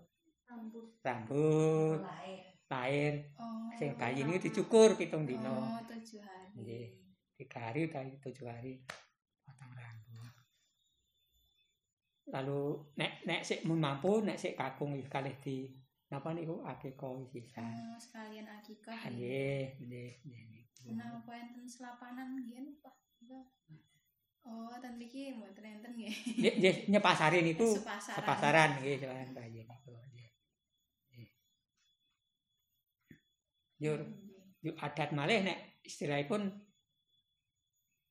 [0.50, 0.98] Rambut.
[1.06, 1.98] Rambut
[2.66, 6.86] lahir oh sing bayi niku dicukur pitung dina oh tujuh hari Nggih.
[7.34, 8.80] tiga hari dari tujuh hari
[9.40, 10.32] potong rambut
[12.26, 12.62] lalu
[12.94, 15.68] nek nek sik mun mampu nek sik kakung wis kalih di
[16.08, 19.12] napa niku akeko sisan oh sekalian akikah Ah, ya.
[19.12, 20.84] nggih nggih nggih niku.
[20.94, 22.92] Nah, apa enten selapanan nggih Pak?
[24.44, 26.12] Oh, ten iki mboten enten nggih.
[26.38, 28.14] nggih nggih nyepasari niku Sepasaran.
[28.14, 30.28] sepasaran nggih jalan bayi niku nggih
[31.10, 31.28] Nggih.
[33.84, 34.00] Yur,
[34.64, 36.48] yuk adat malih nek istilahipun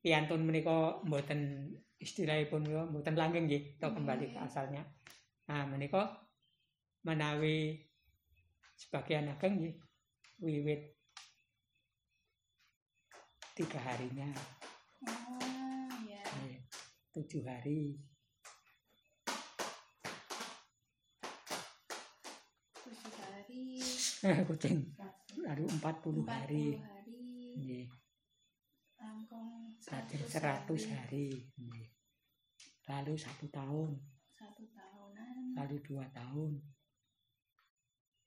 [0.05, 1.65] piantun menika mboten
[1.97, 4.85] istilahipun yo mboten langgeng nggih to kembali ke asalnya.
[5.49, 6.13] Nah, menika
[7.01, 7.81] menawi
[8.77, 9.75] sebagian ageng nggih
[10.43, 10.81] wiwit
[13.57, 14.29] tiga harinya
[15.05, 16.21] Oh, ya.
[16.25, 16.57] nggih.
[17.13, 17.97] tujuh hari
[22.83, 23.63] Tujuh hari,
[24.49, 24.79] kucing
[25.43, 27.19] lalu empat puluh 40 hari hari,
[27.59, 27.87] nggih
[28.95, 31.27] langkung lajeng 100 seratus hari
[31.59, 31.87] nggih.
[32.87, 33.91] lalu satu tahun
[34.33, 35.55] Satu tahunan.
[35.55, 36.51] lalu dua tahun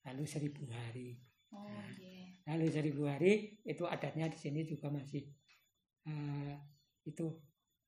[0.07, 1.17] lalu seribu hari
[1.49, 1.89] Oh, Nah.
[1.89, 2.43] nggih.
[2.45, 3.33] lalu seribu hari
[3.65, 5.25] itu adatnya di sini juga masih
[6.05, 6.53] eh,
[7.03, 7.27] itu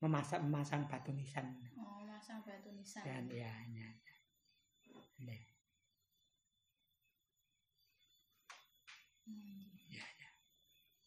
[0.01, 3.05] memasak memasang batu nisan Oh, masang batu nisan.
[3.05, 3.89] dan ya ya
[5.19, 5.43] Nah,
[9.29, 9.61] Hmm.
[9.93, 10.07] Ya,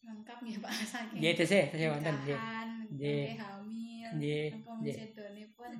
[0.02, 1.18] Lengkap nggih Pak saking.
[1.20, 2.38] nggih tesih tesih wonten nggih
[2.92, 3.22] Nggih.
[3.22, 4.46] nggih hamil, Nggih,
[4.82, 4.94] nggih.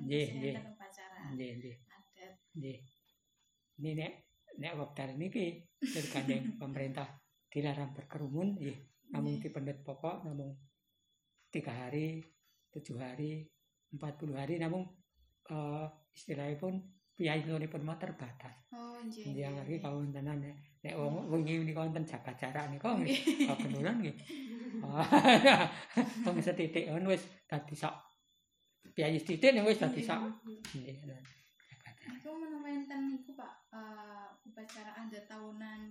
[0.03, 0.53] Nggih, sing nggih.
[0.55, 2.33] enten upacara nggih nggih adat.
[2.55, 2.77] nggih
[3.73, 4.11] ini nek
[4.55, 5.45] nek wekdal niki
[5.81, 7.07] tergandeng pemerintah
[7.49, 8.77] dilarang berkerumun nggih
[9.11, 9.43] namun Nggih.
[9.43, 10.55] di pendet pokok namun
[11.49, 12.23] tiga hari
[12.71, 13.45] tujuh hari
[13.91, 14.81] empat puluh hari namun
[15.47, 16.79] eh, istilahnya pun
[17.13, 19.37] biaya pun mau terbatas Oh, nggih.
[19.37, 19.85] dia lagi nggih.
[19.85, 20.41] kawan tenan
[20.81, 22.97] nek wong wingi ini kawan ten jaga jarak nih kok
[23.53, 24.15] kebetulan nggih.
[26.25, 27.93] Wong setitik kan wis dadi sak
[28.91, 30.19] biaya sithik wis dadi sak
[30.73, 31.23] nggih jaga jarak
[32.03, 35.81] Aku menawa enten iku Pak, eh, upacara adat tahunan.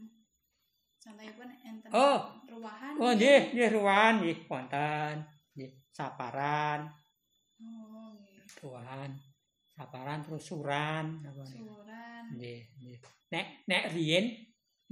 [1.09, 2.21] Pun enten Oh.
[2.47, 2.95] ruahan.
[3.01, 4.39] oh nggih nggih ruan nggih.
[4.45, 5.25] Wonten
[5.57, 5.71] nggih.
[5.89, 6.85] Saparan.
[7.63, 8.45] Oh, nggih.
[8.61, 9.11] ruan
[9.73, 12.25] saparan terus suran apa Suran.
[12.37, 12.99] Nggih, nggih.
[13.33, 14.27] Nek nek riyen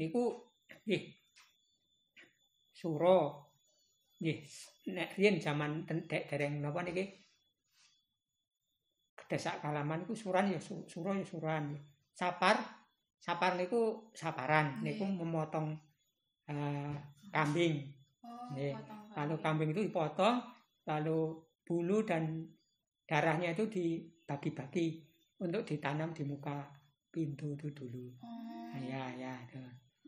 [0.01, 0.41] niku
[0.89, 1.03] nggih
[2.73, 3.21] suro.
[4.21, 4.39] Nggih,
[4.97, 7.05] nek riyen zaman ten- dek dereng napa niki?
[9.31, 11.77] Desak kalaman niku suran ya su- suro ya suran.
[12.17, 12.57] Sapar
[13.21, 15.77] sapar niku saparan niku memotong
[16.51, 16.95] eh,
[17.31, 17.85] kambing.
[18.25, 18.75] Oh, Nggih.
[19.15, 19.69] Lalu kambing.
[19.71, 20.41] itu dipotong,
[20.89, 22.43] lalu bulu dan
[23.07, 23.67] darahnya itu
[24.31, 25.03] dibagi-bagi
[25.43, 26.63] untuk ditanam di muka
[27.11, 28.15] pintu itu dulu.
[28.23, 28.39] Oh,
[28.79, 29.59] Ya, ya, itu.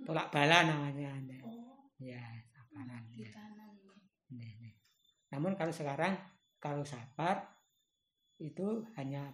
[0.06, 1.11] Tolak bala namanya.
[1.42, 3.02] Oh Ya, saparan.
[3.11, 3.26] Ya.
[3.26, 3.74] ditanam.
[4.30, 4.78] nih.
[5.35, 6.14] Namun kalau sekarang,
[6.62, 7.42] kalau sapar,
[8.38, 9.26] itu hanya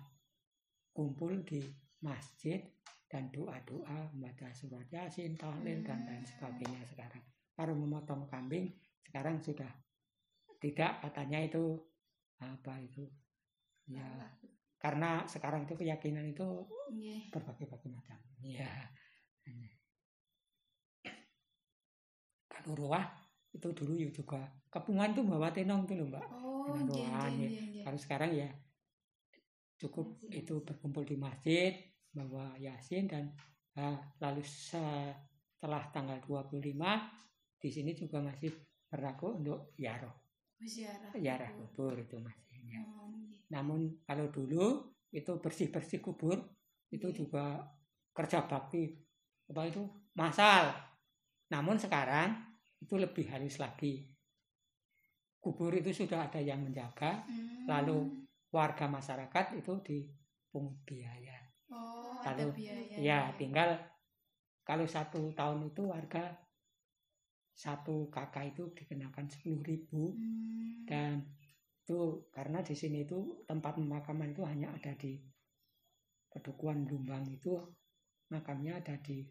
[0.96, 1.60] kumpul di
[2.00, 2.64] masjid
[3.12, 7.24] dan doa-doa, membaca surat yasin, tahlil, dan lain sebagainya sekarang.
[7.52, 8.72] Kalau memotong kambing,
[9.04, 9.68] sekarang sudah
[10.56, 11.76] tidak katanya itu
[12.40, 13.04] apa itu
[13.88, 14.04] ya
[14.78, 16.46] karena sekarang itu keyakinan itu
[16.94, 17.34] Nggih.
[17.34, 18.18] berbagai-bagai macam.
[18.40, 18.70] Ya.
[22.48, 23.06] Kalau roah
[23.54, 26.24] itu dulu ya juga kepungan tuh bawa tenong tuh loh mbak.
[26.30, 27.22] Oh, ruahan, nggih, ya.
[27.32, 27.82] nggih, nggih.
[27.86, 28.48] Kalau sekarang ya
[29.78, 31.72] cukup itu berkumpul di masjid
[32.10, 33.30] bawa yasin dan
[33.78, 36.58] ah, lalu setelah tanggal 25
[37.62, 38.50] di sini juga masih
[38.90, 40.14] berlaku untuk yaroh
[40.58, 41.14] Ziarah.
[41.14, 41.94] yarah kubur.
[41.94, 42.47] kubur itu masih.
[42.68, 42.82] Ya.
[43.48, 46.36] Namun kalau dulu itu bersih-bersih kubur
[46.88, 47.16] itu Iya.
[47.16, 47.44] juga
[48.12, 48.92] kerja bakti
[49.48, 49.80] apa itu
[50.12, 50.68] masal.
[51.48, 52.36] Namun sekarang
[52.78, 54.04] itu lebih halus lagi.
[55.38, 57.64] Kubur itu sudah ada yang menjaga, Hmm.
[57.64, 61.38] lalu warga masyarakat itu dipungut biaya.
[61.72, 62.96] Oh, ada lalu- biaya.
[62.98, 63.76] Ya, tinggal
[64.60, 66.36] kalau satu tahun itu warga
[67.54, 70.84] satu kakak itu dikenakan sepuluh ribu Hmm.
[70.86, 71.26] dan
[71.88, 75.16] itu karena di sini itu tempat pemakaman itu hanya ada di
[76.28, 77.56] Pedukuhan Lumbang itu
[78.28, 79.24] makamnya ada di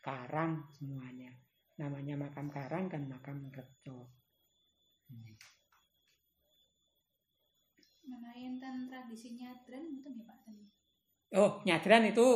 [0.00, 1.28] Karang semuanya
[1.76, 4.08] namanya makam Karang dan makam Rejo
[5.10, 5.34] Hmm.
[8.30, 10.56] enten tradisi nyadran mboten nggih Pak ten.
[11.34, 12.26] Oh, nyadran itu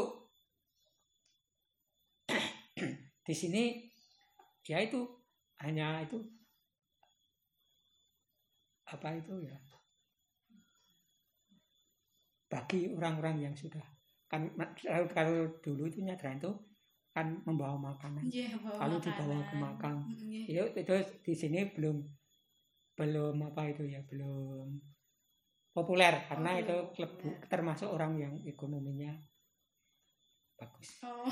[3.26, 3.86] di sini
[4.66, 5.06] ya itu
[5.62, 6.18] hanya itu
[8.84, 9.56] apa itu ya
[12.48, 13.82] bagi orang-orang yang sudah
[14.30, 14.46] kan
[15.10, 16.50] kalau, dulu itu nyadran itu
[17.14, 19.96] kan membawa makanan Nggih, bawa Kalau dibawa ke makam.
[20.10, 20.44] Nggih.
[20.50, 22.02] itu itu di sini belum
[22.94, 24.70] belum apa itu ya belum
[25.70, 27.38] populer karena Oh, itu populer.
[27.50, 29.14] termasuk orang yang ekonominya
[30.54, 31.26] bagus Oh.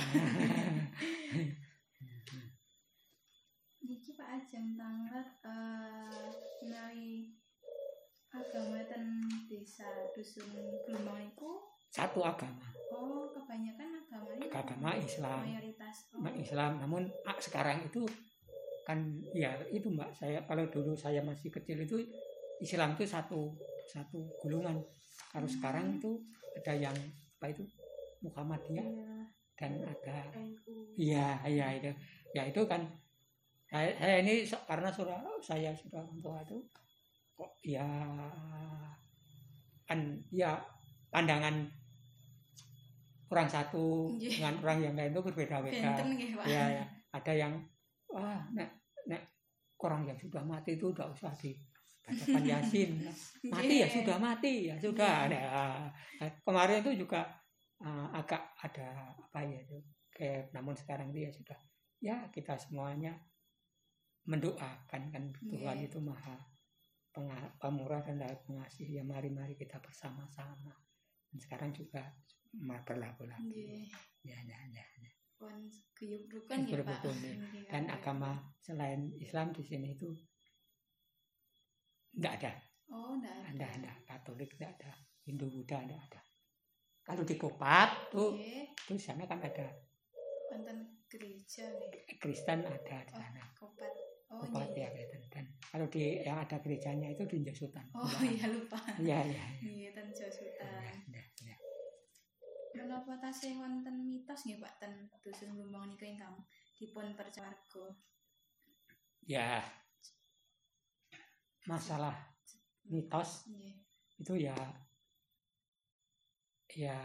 [3.83, 6.31] Niki Pak Ajeng tanglet eh
[6.63, 7.35] menawi
[8.33, 9.05] agama ten
[9.45, 9.85] desa
[10.17, 10.49] dusun
[10.89, 11.61] Gelombang iku
[11.93, 12.65] satu agama.
[12.89, 15.45] Oh kebanyakan agamanya agama Islam.
[15.45, 16.09] mayoritas.
[16.17, 16.81] Oh, Islam.
[16.81, 18.09] Namun ah, sekarang itu
[18.89, 18.99] kan
[19.37, 22.01] ya itu mbak saya kalau dulu saya masih kecil itu
[22.59, 23.53] Islam itu satu
[23.87, 24.81] satu golongan.
[25.29, 25.55] Kalau Hmm.
[25.61, 26.17] sekarang itu
[26.57, 26.97] ada yang
[27.37, 27.65] apa itu
[28.25, 29.13] Muhammadiyah iya,
[29.57, 30.17] dan ada
[30.97, 31.93] iya iya itu.
[32.33, 32.81] Ya itu kan
[33.69, 36.57] saya, saya ini karena sudah saya sudah orang tua itu
[37.63, 37.87] ya
[39.87, 39.99] kan
[40.33, 40.57] ya
[41.13, 41.69] pandangan
[43.33, 44.29] orang satu Iya.
[44.41, 45.89] dengan orang yang lain itu berbeda-beda
[46.45, 47.53] ya, ya ada yang
[48.09, 48.69] wah nek
[49.09, 49.23] nek
[49.81, 53.01] orang yang sudah mati itu udah usah dibacakan yasin
[53.53, 53.97] mati ya Nggih.
[54.01, 57.25] sudah mati ya sudah Nah, kemarin itu juga
[57.83, 59.81] uh, agak ada apa ya itu
[60.13, 61.59] kayak namun sekarang itu ya sudah
[61.99, 63.17] ya kita semuanya
[64.29, 65.89] mendoakan kan Tuhan Nggih.
[65.91, 66.37] itu maha
[67.61, 70.73] pemurah dan pengasih ya mari-mari kita bersama-sama.
[71.29, 72.13] Dan sekarang juga
[72.85, 73.89] berlaku lagi Nggih.
[74.29, 75.11] ya ya ya ya.
[76.29, 77.01] rukun ya Pak.
[77.03, 77.13] Ya.
[77.13, 80.13] Nggih, dan agama selain Islam di sini itu
[82.17, 82.53] enggak ada.
[82.93, 83.67] Oh enggak ada.
[83.73, 83.93] Ada.
[84.05, 84.93] Katolik enggak ada.
[85.25, 86.21] Hindu Buddha enggak ada.
[87.03, 89.67] Kalau di Kopat tuh itu di sana kan ada.
[90.53, 93.43] Wonten gereja nggih Kristen ada di oh sana.
[93.57, 93.93] Kopat
[94.33, 94.83] oh Kopat nggih.
[94.83, 99.21] ya Kristen dan kalau di yang ada gerejanya itu di Jasutan oh iya lupa iya
[99.29, 99.89] iya iya.
[99.93, 101.57] ten Josutan Iya, iya.
[102.73, 106.35] Menapa tasih wonten mitos nggih Pak ten dusun Lumbang nika ingkang
[106.75, 107.53] dipun percaya
[109.23, 109.63] ya
[111.65, 112.17] masalah
[112.89, 113.75] mitos Nggih.
[114.19, 114.57] itu ya
[116.73, 116.97] ya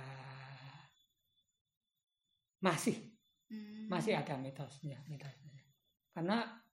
[2.59, 2.97] masih
[3.47, 3.87] Hmm.
[3.87, 5.63] masih ada mitosnya mitosnya
[6.11, 6.66] karena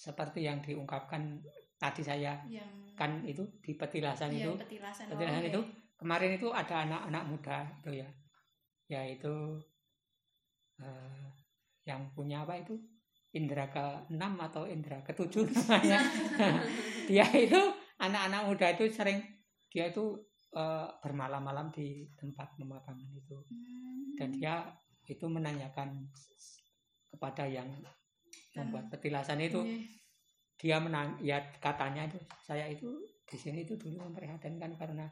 [0.00, 1.44] seperti yang diungkapkan
[1.76, 2.64] tadi saya yang
[2.96, 4.64] kan itu di petilasan yang itu.
[4.64, 5.04] petilasan.
[5.12, 5.60] Petilasan oh, itu
[6.00, 8.08] kemarin itu ada anak-anak muda itu ya.
[8.88, 9.60] Yaitu
[10.80, 11.28] eh,
[11.84, 12.80] yang punya apa itu?
[13.30, 16.00] Indera ke-6 atau indera ke-7 namanya.
[17.08, 17.60] Dia itu
[18.00, 19.20] anak-anak muda itu sering
[19.70, 20.18] dia itu
[20.56, 23.36] eh, bermalam-malam di tempat pemakaman itu.
[23.36, 24.18] Hmm.
[24.18, 24.68] dan dia
[25.08, 26.04] itu menanyakan
[27.08, 27.72] kepada yang
[28.52, 29.82] membuat petilasan itu Nggih.
[30.56, 32.88] dia menang ya katanya itu saya itu
[33.22, 35.06] di sini itu dulu memprihatinkan karena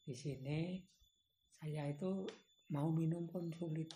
[0.00, 0.80] di sini
[1.52, 2.24] saya itu
[2.68, 3.90] mau minum pun sulit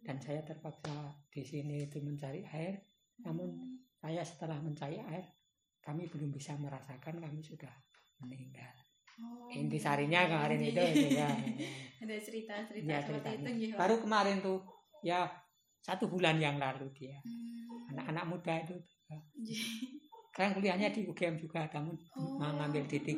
[0.00, 0.94] dan saya terpaksa
[1.28, 2.78] di sini itu mencari air
[3.18, 3.50] namun
[3.92, 5.26] saya setelah mencari air
[5.80, 7.72] kami belum bisa merasakan kami sudah
[8.20, 8.72] meninggal
[9.18, 10.30] Oh, intisarinya nggih.
[10.30, 10.78] kemarin itu,
[11.10, 11.26] ya.
[12.06, 13.50] ada cerita-cerita Ya, seperti ceritanya.
[13.50, 13.78] itu Pak.
[13.82, 14.62] baru kemarin tuh
[15.02, 15.26] ya
[15.80, 17.77] satu bulan yang lalu dia Hmm.
[17.98, 18.74] Anak-anak muda itu
[20.30, 22.38] sekarang kuliahnya di UGM juga namun Oh.
[22.38, 23.10] mengambil D3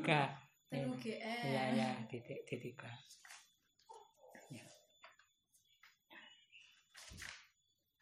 [0.70, 0.86] Ten Ya.
[0.88, 1.42] UGM.
[1.44, 2.12] Iya ya D
[2.48, 2.80] D3.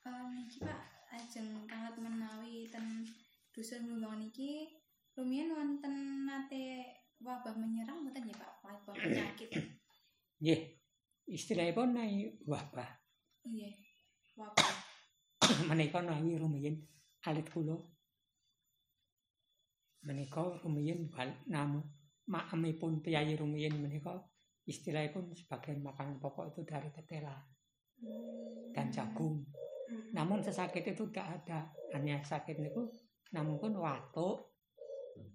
[0.07, 0.81] Um, iki Pak
[1.13, 3.05] ajeng kanget menawi ten
[3.53, 4.69] dusun Lumbang niki
[5.13, 9.51] rumiyin wonten nate wabah menyerang mboten ya Pak wabah penyakit
[10.39, 10.61] Nggih.
[11.29, 11.93] Istilahipun
[12.49, 12.89] wabah.
[13.45, 13.77] nggih
[14.33, 14.73] wabah
[15.69, 16.77] Menika nawi rumiyin
[17.27, 17.77] alit kula.
[20.07, 21.83] Menika rumiyin bal namu
[22.29, 24.15] maemipun piyai rumiyin menika
[24.69, 27.35] istilahipun sebagian makanan pokok itu dari ketela
[28.77, 29.43] dan jagung.
[30.13, 31.73] Namun sesakit itu tidak ada.
[31.97, 32.93] Hanya sakit niku
[33.33, 34.57] namun pun watuk,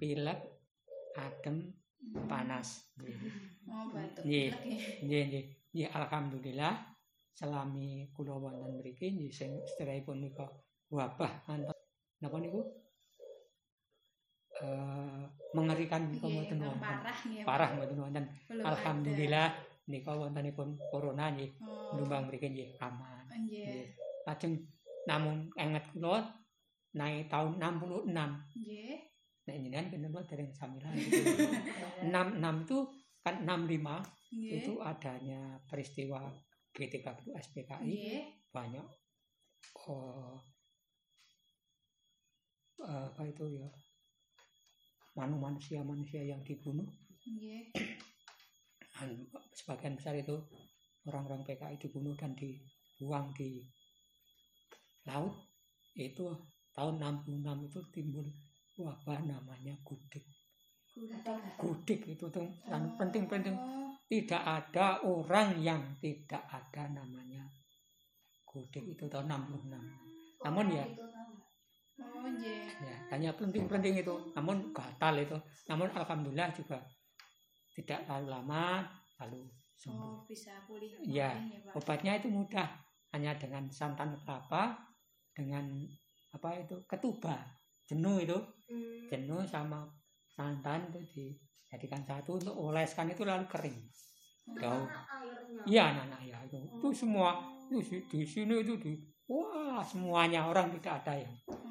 [0.01, 0.39] pilek,
[1.17, 1.73] adem,
[2.29, 2.89] panas.
[3.69, 6.92] Oh batuk pilek ya alhamdulillah
[7.33, 10.45] selami kula wonten mriki nggih sing sedherepipun nika
[10.93, 11.77] wabah ngantos
[12.21, 12.61] napa niku
[14.61, 15.25] eh
[15.57, 16.81] mengerikan nika mboten wonten.
[16.81, 17.43] parah nggih.
[17.45, 18.25] Parah mboten wonten.
[18.61, 19.49] Alhamdulillah
[19.89, 23.25] nika wontenipun corona nggih oh, lumbang mriki nggih aman.
[23.27, 23.89] nggih.
[24.29, 24.53] Lajeng
[25.09, 26.21] namung enget kula
[26.93, 29.13] naik tahun 66 nggih
[29.43, 31.19] Nek jenengan bener dereng samilan gitu.
[32.07, 32.77] 66 itu
[33.19, 33.83] kan 65
[34.33, 34.51] Nggih.
[34.63, 36.31] itu adanya peristiwa
[36.73, 38.23] GTKP SPKI Nggih.
[38.49, 38.87] banyak.
[39.87, 40.37] Eh,
[42.81, 43.69] eh, apa itu ya?
[45.13, 46.89] Manu manusia-manusia yang dibunuh.
[47.29, 47.73] Nggih.
[48.93, 49.09] dan
[49.53, 50.37] sebagian besar itu
[51.09, 53.61] orang-orang PKI dibunuh dan dibuang di
[55.05, 55.33] laut.
[55.93, 56.33] Itu
[56.73, 58.25] tahun 66 itu timbul
[58.81, 60.25] wabah namanya gudik
[61.57, 62.05] Gudik.
[62.05, 62.45] itu tuh
[62.99, 67.41] penting-penting Oh, tidak ada orang yang tidak ada namanya
[68.45, 69.73] gudik itu tahun 66
[70.45, 70.85] namun ya
[71.93, 72.73] Oh, nggih.
[72.81, 76.77] ya hanya penting-penting itu namun gatal itu namun alhamdulillah juga
[77.73, 78.85] tidak terlalu lama
[79.21, 79.45] lalu
[79.77, 80.89] sembuh Oh, bisa pulih.
[81.01, 81.33] Iya.
[81.37, 81.77] ya, Pak.
[81.81, 82.65] obatnya itu mudah
[83.13, 84.73] hanya dengan santan kelapa
[85.33, 85.69] dengan
[86.33, 87.45] apa itu ketuba
[87.85, 88.37] jenuh itu
[89.09, 89.85] jenuh sama
[90.33, 93.77] santan itu dijadikan satu untuk oleskan itu lalu kering.
[94.57, 94.89] Daun
[95.69, 96.57] iya anak ya itu.
[96.57, 97.37] Itu semua
[97.69, 98.97] itu di- sini itu di
[99.29, 101.33] wah semuanya orang tidak ada yang.
[101.47, 101.61] Oh,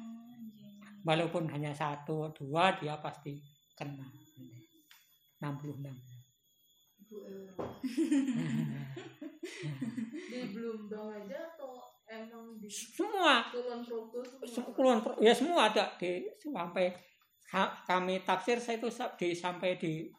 [1.03, 3.35] walaupun hanya satu dua dia pasti
[3.75, 4.07] kena.
[5.43, 5.83] 66
[10.31, 13.43] di Blumbang aja atau emang di semua.
[13.51, 15.03] Kulon Progo semua?
[15.19, 16.95] Ya semua ada di sampai
[17.85, 20.09] kami tafsir saya itu di sampai di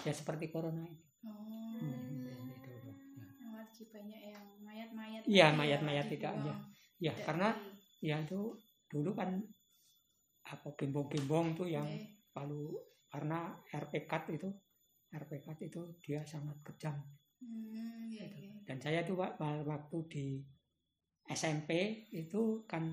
[0.00, 0.96] ya seperti corona ini.
[1.22, 1.76] Oh.
[1.76, 2.86] Hmm, itu, ya.
[3.92, 5.22] Banyak yang mayat-mayat.
[5.24, 6.32] Iya, mayat-mayat tidak.
[6.96, 8.56] Ya Tidak karena di- ya itu
[8.88, 9.36] dulu kan
[10.46, 12.32] apa bimbong-bimbong tuh yang Nggih.
[12.32, 12.72] lalu
[13.10, 14.48] karena RP cut itu
[15.10, 16.94] RP cut itu dia sangat kejam
[17.36, 18.48] Hmm, iya, Gitu.
[18.48, 18.54] iya.
[18.64, 20.26] dan saya tuh wa- wa- waktu di
[21.26, 21.70] SMP
[22.14, 22.86] itu kan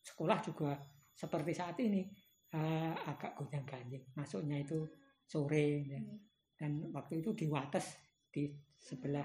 [0.00, 0.78] sekolah juga
[1.12, 2.06] seperti saat ini
[2.52, 4.84] eh, agak gonjang ganjing masuknya itu
[5.24, 5.96] sore ya.
[5.98, 6.18] Nggih.
[6.58, 7.96] dan waktu itu di Wates
[8.28, 8.46] di
[8.76, 9.24] sebelah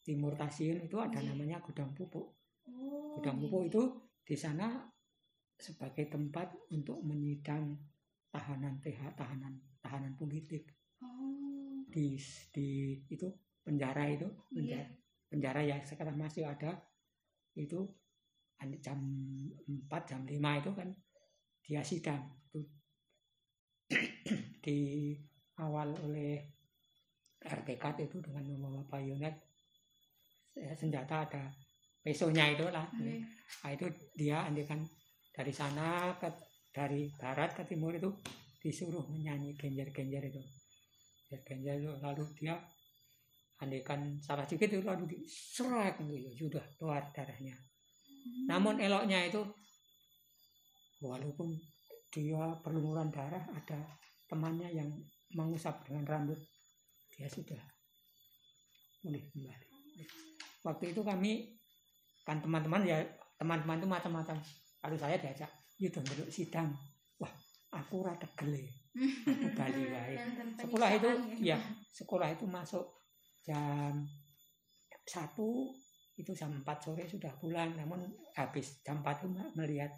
[0.00, 1.28] timur Tasiun itu ada Nggih.
[1.34, 2.36] namanya gudang pupuk
[2.70, 3.68] Oh, gudang iya, pupuk iya.
[3.72, 3.82] itu
[4.22, 4.66] di sana
[5.56, 7.72] sebagai tempat untuk menyidang
[8.30, 10.68] tahanan TH tahanan tahanan politik
[11.00, 12.14] Oh, di
[12.52, 12.68] di
[13.08, 13.26] itu
[13.64, 14.84] penjara itu iya.
[14.84, 14.84] penjara,
[15.32, 16.76] penjara yang sekarang masih ada
[17.56, 17.80] itu
[18.84, 19.00] jam
[19.64, 20.88] 4 jam 5 itu kan
[21.70, 22.18] dia sidang
[22.50, 22.66] itu
[24.58, 25.14] di
[25.62, 26.42] awal oleh
[27.38, 29.38] RPK itu dengan membawa bayonet
[30.74, 31.44] senjata ada
[32.02, 33.22] pesonya itu lah Nggih.
[33.62, 33.86] Nah, itu
[34.18, 34.82] dia andikan
[35.30, 36.28] dari sana ke
[36.70, 38.10] dari barat ke timur itu
[38.60, 40.42] disuruh menyanyi genjer-genjer itu.
[41.28, 42.54] Genjer-genjer itu lalu dia
[43.60, 47.52] andikan salah sedikit itu lalu diserak gitu ya sudah keluar darahnya.
[47.54, 48.46] Hmm.
[48.48, 49.44] Namun eloknya itu
[51.00, 51.56] walaupun
[52.12, 53.80] dia berlumuran darah ada
[54.28, 54.90] temannya yang
[55.34, 56.38] mengusap dengan rambut
[57.14, 57.60] dia sudah
[59.00, 59.66] pulih kembali.
[60.64, 61.56] Waktu itu kami
[62.24, 63.00] kan teman-teman ya
[63.40, 64.36] teman-teman itu macam-macam.
[64.80, 66.72] Lalu saya diajak, yuk duduk sidang.
[67.20, 67.32] Wah,
[67.72, 68.64] aku rada gele.
[69.28, 70.16] Aku bali wae.
[70.56, 71.10] Sekolah itu
[71.44, 71.60] ya,
[71.92, 72.84] sekolah itu masuk
[73.44, 74.04] jam
[75.08, 75.72] satu
[76.20, 78.04] itu jam 4 sore sudah pulang namun
[78.36, 79.88] habis jam 4 itu melihat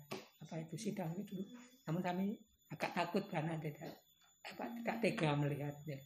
[0.43, 1.39] apa itu sidang itu
[1.87, 2.25] namun kami
[2.73, 4.01] agak takut karena tidak
[4.43, 5.99] apa tidak tega melihatnya.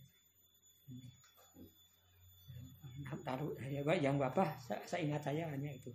[3.07, 5.95] Nah, taruh ya Pak, yang bapak saya, saya ingat saya hanya itu.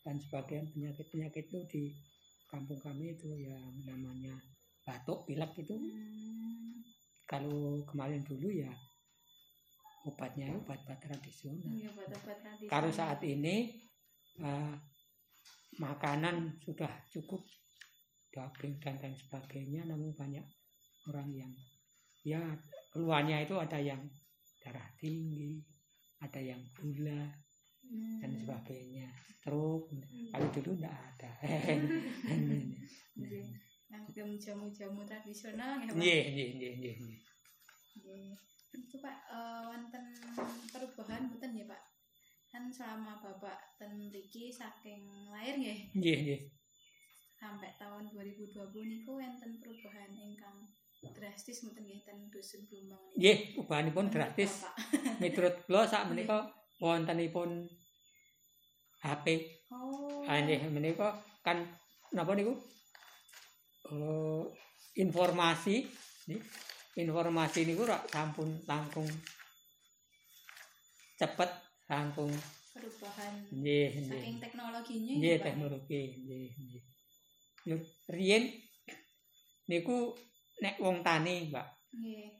[0.00, 1.82] Dan sebagian penyakit penyakit itu di
[2.48, 4.34] kampung kami itu yang namanya
[4.82, 5.76] batuk pilek itu.
[5.76, 6.80] Hmm,
[7.28, 8.72] kalau kemarin dulu ya
[10.08, 11.70] obatnya obat-obat tradisional.
[11.92, 12.72] Obat-obat tradisional.
[12.72, 13.84] kalau saat ini
[14.40, 14.74] eh,
[15.78, 17.44] makanan sudah cukup
[18.34, 20.42] daging dan lain sebagainya namun banyak
[21.10, 21.52] orang yang
[22.26, 22.42] ya
[22.90, 24.00] keluarnya itu ada yang
[24.62, 25.62] darah tinggi
[26.20, 27.30] ada yang gula
[27.90, 28.22] Hmm.
[28.22, 29.90] dan sebagainya stroke
[30.30, 31.32] kalau dulu enggak ada
[33.18, 33.44] Nggih.
[33.90, 35.98] Ngagem jamu-jamu tradisional ya, Pak.
[35.98, 37.20] Nggih, nggih, nggih, nggih, nggih.
[37.98, 38.30] Nggih.
[38.70, 39.16] Itu Pak
[39.66, 40.04] wonten
[40.70, 41.80] perubahan mboten ya Pak?
[42.50, 46.40] Kan selama Bapak ten mriki saking lahir nggih Nggih, nggih.
[47.40, 48.52] sampai tahun 2020
[48.84, 50.60] niku wonten perubahan ingkang
[51.16, 53.16] drastis mboten nggih ten dusun Blumbang niku.
[53.16, 54.52] Nggih, perubahanipun drastis.
[55.22, 56.50] Miturut kula sak menika
[56.82, 57.64] wontenipun
[59.00, 59.26] HP.
[59.72, 60.26] Oh.
[60.26, 61.62] Ah nggih menika kan
[62.12, 62.52] napa niku?
[63.88, 64.44] Eh
[64.98, 65.86] informasi
[66.28, 66.42] nggih.
[67.00, 69.06] Informasi niku rak sampun langkung
[71.16, 72.30] cepet langkung
[72.70, 74.34] perubahan nggih saking nggih.
[74.38, 76.82] teknologinya Nggih teknologi nggih nggih.
[77.66, 77.76] Yo
[78.08, 78.44] riyen
[79.66, 80.14] niku
[80.62, 81.68] nek wong tani, Mbak,
[81.98, 82.30] Nggih.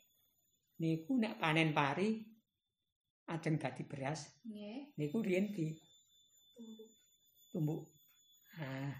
[0.80, 2.20] niku nek panen pari
[3.26, 4.94] ajeng dadi beras, Nggih.
[4.96, 5.66] niku riyen di
[7.51, 7.82] Tumbuk.
[8.55, 8.94] Nah,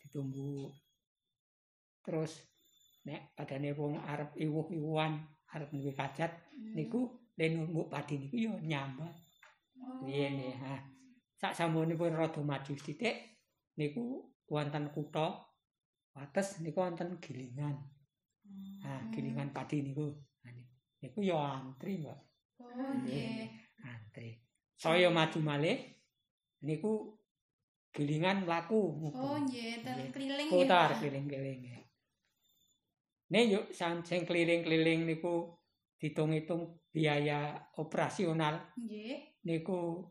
[0.00, 0.72] ditumbuk.
[2.00, 2.40] Terus
[3.04, 5.20] nek padane wong arep iwuh-iwuhan,
[5.52, 6.72] arep duwe kajat, Hmm.
[6.72, 7.00] niku
[7.36, 9.12] le numbuk padi niku ya nyambat.
[10.02, 10.54] Riyen ya.
[10.62, 10.74] Ha.
[11.38, 13.16] Sak sampunipun rada maju sithik
[13.78, 15.42] niku wonten kutha
[16.14, 17.74] wates niku wonten gilingan.
[18.82, 19.10] Nah, Hmm.
[19.14, 20.10] gilingan padi niku.
[21.02, 22.18] Niku ya antri, Mbak.
[22.62, 23.50] Oh, nggih.
[23.82, 24.38] Antri.
[24.78, 25.78] Saya maju malih
[26.62, 27.18] niku
[27.90, 30.10] gilingan laku Oh, nggih, ten Nggih.
[30.14, 31.62] keliling ya, putar keliling-keliling.
[33.32, 35.56] Nih yuk sing keliling-keliling niku
[35.98, 39.31] ditung-hitung biaya operasional Nggih.
[39.46, 40.06] Niku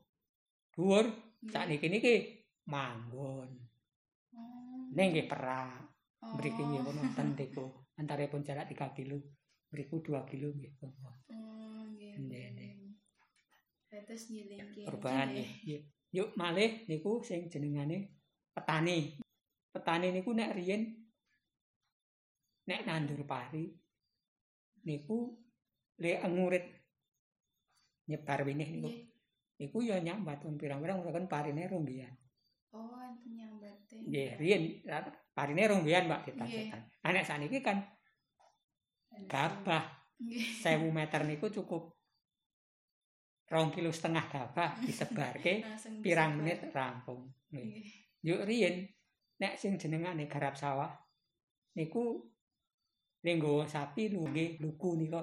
[0.75, 1.51] dhuwur nggih.
[1.51, 2.15] sakniki niki
[2.67, 3.49] manggon.
[4.35, 4.87] Oh.
[4.95, 5.87] Ning nggih perak.
[6.23, 6.35] Oh.
[6.37, 7.65] Mriki nggih pun wonten niku.
[7.99, 9.17] Antaripun jarak 3 kilo.
[9.71, 10.71] Mriku 2 kilo nggih.
[10.83, 12.13] Oh, nggih.
[12.19, 12.47] Nggih.
[13.91, 15.35] Terus ngiling Perubahan.
[15.35, 15.81] Nggih.
[16.11, 18.19] Yuk malih niku sing jenengane
[18.51, 19.15] petani.
[19.71, 20.83] Petani niku nek riyen
[22.67, 23.67] nek nandur pari
[24.85, 25.33] niku
[26.01, 26.65] le ngurit
[28.11, 29.10] nyebar winih niku.
[29.61, 29.69] Nggih.
[29.69, 32.09] Niku ya nyambat pirang-pirang mulakan parine ronggian.
[32.73, 34.01] Oh, enten nyambate.
[34.01, 34.61] Nggih, riyen
[35.37, 36.33] parine ronggian Mbak Nggih.
[36.33, 36.81] ditan-tan.
[37.05, 37.77] Nah, nek saniki kan
[39.29, 39.85] gabah
[40.17, 40.65] Nggih.
[40.65, 41.93] 1000 meter niku cukup
[43.51, 46.41] rong kilo setengah gabah disebarke Langsung pirang disebar.
[46.41, 47.21] menit rampung.
[47.53, 47.65] Nggih.
[47.69, 47.85] Nggih.
[48.25, 48.75] Yuk riyen
[49.37, 50.89] nek sing jenengane garap sawah
[51.77, 52.25] niku
[53.21, 55.21] lenggo sapi nggih luku nika.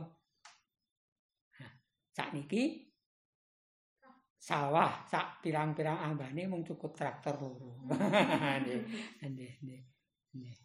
[1.58, 1.72] Nah,
[2.14, 2.87] sakniki
[4.38, 7.74] sawah sak pirang-pirang ambane mung cukup traktor loro.
[8.62, 8.82] Nggih,
[9.22, 9.82] nggih, nggih.
[10.38, 10.56] Nggih,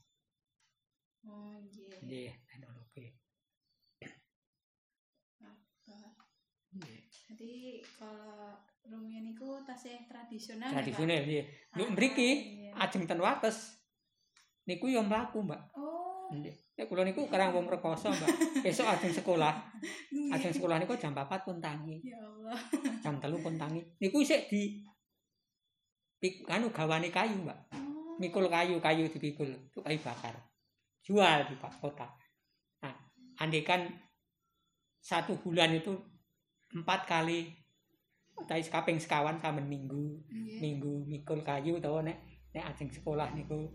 [1.24, 1.98] Oh, nggih.
[2.04, 3.06] nggih, teknologi.
[7.34, 8.54] Jadi kalau
[8.86, 10.74] rumiyin niku tasih tradisional ya?
[10.78, 11.46] Tradisional nggih.
[11.80, 12.30] Yuk Ah, mriki
[12.70, 12.72] iya.
[12.78, 13.82] ajeng ten wates
[14.70, 15.62] niku yo mlaku, Mbak.
[15.76, 16.23] Oh.
[16.42, 18.66] Nek kula niku kerang wong rekoso, Mbak.
[18.66, 19.54] Esuk ajeng sekolah,
[20.34, 22.02] ajeng sekolah niku jam 4 pun tangi.
[22.02, 22.58] Ya Allah.
[23.04, 23.84] jam telu pun tangi.
[24.02, 24.82] Niku isik di
[26.18, 27.60] pik anu gawane kayu, Mbak.
[27.78, 28.18] Oh.
[28.18, 30.34] Mikul kayu, kayu dipikul, itu kayu bakar.
[31.06, 32.10] Jual di Pak kota.
[32.82, 32.96] Nah,
[33.38, 33.86] andekan
[35.04, 35.94] satu bulan itu
[36.74, 37.54] empat kali
[38.50, 40.58] tapi kaping sekawan saben minggu Nggih.
[40.58, 42.18] minggu mikul kayu utawa nek
[42.50, 43.70] nek ajeng sekolah niku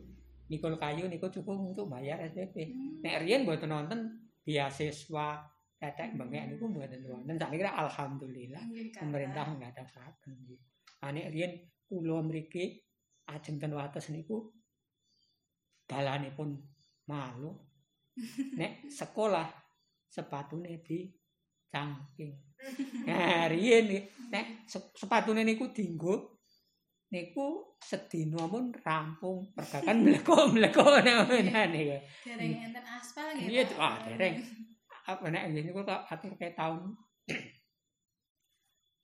[0.49, 2.57] mikul kayu niku cukup untuk bayar SPP.
[2.73, 3.05] Hmm.
[3.05, 4.01] Nek riyen mboten wonten
[4.43, 5.45] beasiswa
[5.79, 7.37] tetek bengek niku mboten wonten.
[7.37, 8.65] Sakniki alhamdulillah
[8.97, 10.61] pemerintah nggadasaken nggih.
[11.05, 11.53] Ah nek riyen
[11.89, 12.81] kula mriki
[13.29, 14.49] ajeng ten wates niku
[15.85, 16.57] dalanipun
[17.09, 17.53] malu.
[18.61, 19.47] Nek sekolah
[20.09, 21.07] sepatune di
[21.71, 22.35] cangking.
[23.07, 26.38] Nah, riyen nek se- sepatune niku dienggo
[27.09, 27.47] niku
[27.81, 31.97] sedina mun rampung pergakan mleko-mleko nek niku.
[32.29, 33.49] Dereng enten aspal nggih.
[33.49, 34.37] Iya, ah, dereng.
[35.09, 36.93] apa nek niku tak atur ke tahun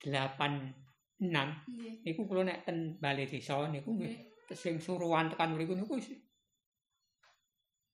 [0.05, 1.93] 86 Nggih.
[2.05, 4.13] niku kula nek ten balai desa niku nggih
[4.53, 6.19] sing suruhan tekan mriku niku isih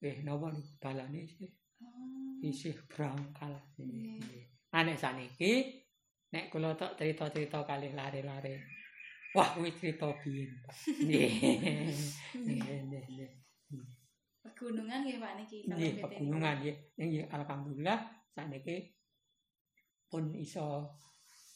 [0.03, 1.51] eh napa niku dalane isih
[1.81, 2.37] Oh.
[2.45, 4.21] isih brangkal Nggih.
[4.21, 5.81] nggih ah nek saniki
[6.29, 8.80] nek kula tok cerita-cerita kali lare-lare
[9.31, 10.51] wah kuwi cerita biyen
[10.99, 11.31] nggih
[14.41, 16.75] Pegunungan nggih Pak niki Nggih, pegunungan nggih.
[16.97, 17.99] Nggih, alhamdulillah
[18.33, 18.89] sakniki
[20.09, 20.97] pun iso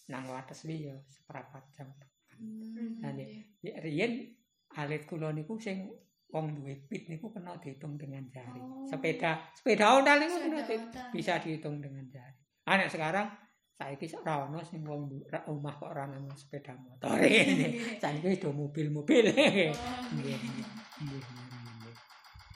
[0.05, 1.89] nang wates ya seprapat jam.
[2.37, 3.41] Hmm, Nah, nggih.
[3.65, 4.29] Ya, riyen
[4.77, 5.89] alit kula niku sing
[6.29, 8.59] wong duwe pit niku kena dihitung dengan jari.
[8.61, 8.85] Oh.
[8.85, 12.37] Sepeda, sepeda ontel niku kena di- bisa dihitung dengan jari.
[12.69, 13.27] Nek sekarang
[13.75, 17.11] saiki sak ora ono sing wong ra- omah kok ora nang sepeda motor.
[17.11, 17.99] Nggih.
[18.01, 19.25] Saiki wis do mobil-mobil.
[19.27, 19.75] Oh,
[20.15, 21.21] Nggih, nggih.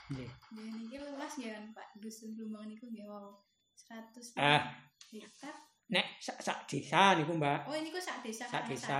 [0.09, 0.29] nggih.
[0.49, 3.35] Nggih, niki luas ya kan Pak dusun Blumbang niku nggih wow
[3.75, 4.63] 100 Ah.
[5.11, 5.53] hektar.
[5.89, 7.65] Nek sak, sak desa niku, Mbak.
[7.65, 8.45] Oh, ini kok sak desa.
[8.45, 8.99] sak desa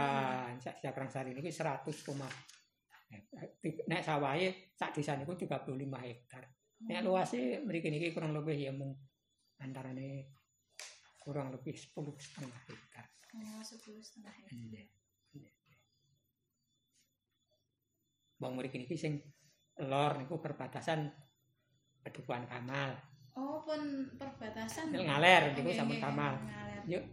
[0.50, 0.58] ini.
[0.58, 2.28] sak desa Prangsari niku 100 koma
[3.88, 5.66] nek sawahe sak desa niku 35
[6.04, 6.44] hektar.
[6.84, 8.94] Nek luase mriki niki kurang lebih ya mung
[9.58, 10.39] antarane
[11.30, 13.06] kurang lebih 10 setengah hektar.
[13.38, 14.58] Oh, 10 setengah hektar.
[14.58, 14.90] Nggih.
[18.42, 19.22] Bang mriki niki sing
[19.86, 21.06] lor niku perbatasan
[22.02, 22.98] Pedukuhan Kamal.
[23.38, 24.90] Oh, pun perbatasan.
[24.90, 26.34] Ngaler niku Nggih, sampun Kamal.
[26.90, 27.06] Yuk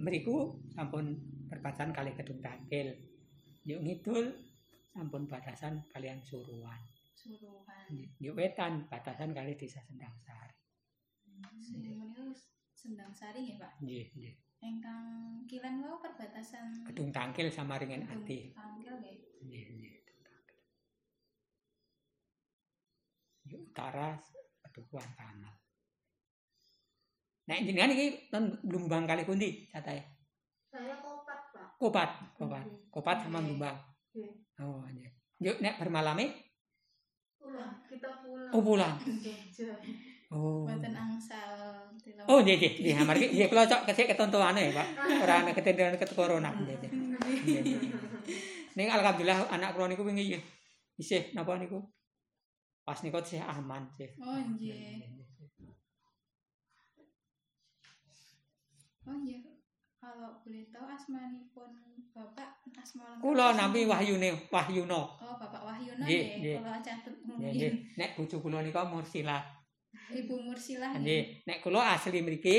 [0.00, 1.20] mriku sampun
[1.52, 2.88] perbatasan kali Kedung Tangkil.
[3.68, 4.32] Yuk ngidul
[4.96, 6.80] sampun batasan kalian Suruhan.
[7.12, 7.92] Suruhan.
[8.16, 10.56] Yuk wetan batasan kali desa Sendang Sari.
[12.82, 13.72] Sendang Sari nggih, Pak.
[13.78, 14.34] Nggih, nggih.
[14.62, 15.06] Ingkang
[15.46, 18.38] kilen wau perbatasan Gedung Tangkil sama Ringen Gedung Ati.
[18.50, 19.16] Tangkil nggih.
[19.46, 19.94] Nggih, nggih.
[20.02, 20.58] Gedung Tangkil.
[23.54, 24.18] Yuk utara
[24.66, 25.54] Pedukuhan Kamal.
[27.46, 28.06] Nah, jenengan iki
[28.66, 30.02] Blumbang kali pundi catahe?
[30.70, 31.66] Saya kopat, Pak.
[31.78, 32.64] Kopat, Kopat.
[32.66, 32.90] Nggih.
[32.90, 33.46] Kopat sama Oke.
[33.46, 33.76] Blumbang.
[34.10, 34.30] Nggih.
[34.58, 35.10] Oh, nggih.
[35.42, 36.50] Yuk nek bermalame
[37.38, 38.50] Pulang, kita pulang.
[38.54, 38.94] oh pulang.
[40.32, 40.64] Oh.
[40.64, 41.52] Mboten angsal
[42.00, 42.24] tilem.
[42.24, 42.72] Oh, nggih, nggih.
[42.80, 44.86] Nggih, amargi nggih kula cok kesik ketontonane, Pak.
[45.28, 46.48] Ora ana ketentuan ket corona.
[46.56, 46.90] Nggih, nggih.
[47.44, 47.78] Nggih, nggih.
[48.72, 50.40] Ning alhamdulillah anak kula niku wingi
[50.96, 51.84] isih napa niku?
[52.88, 54.08] Pas niku isih aman sih.
[54.24, 55.12] Oh, nggih.
[59.02, 59.38] Oh iya.
[60.02, 61.70] Kalau boleh tahu asmanipun
[62.10, 65.02] Bapak asma lengkap Kula nampi Wahyune, Wahyuno.
[65.22, 66.22] Oh, Bapak Nggih, nggih.
[66.42, 66.56] nggih.
[66.58, 67.50] Kalau catet Nggih, mungkin.
[67.54, 67.72] nggih.
[67.98, 69.38] Nek bojo kula nika Mursila.
[70.12, 72.56] Ibu Mursilah Nggih, nek kula asli mriki,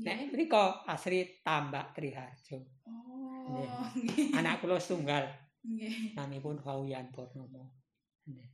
[0.00, 0.30] nek Nggih.
[0.32, 2.58] mriko asli Tambak Triharjo.
[2.88, 4.32] Oh, Nggih.
[4.34, 5.24] Anak kula setunggal
[5.62, 6.16] Nggih.
[6.16, 7.70] namipun Fauyan Purnomo.
[8.24, 8.48] Nggih.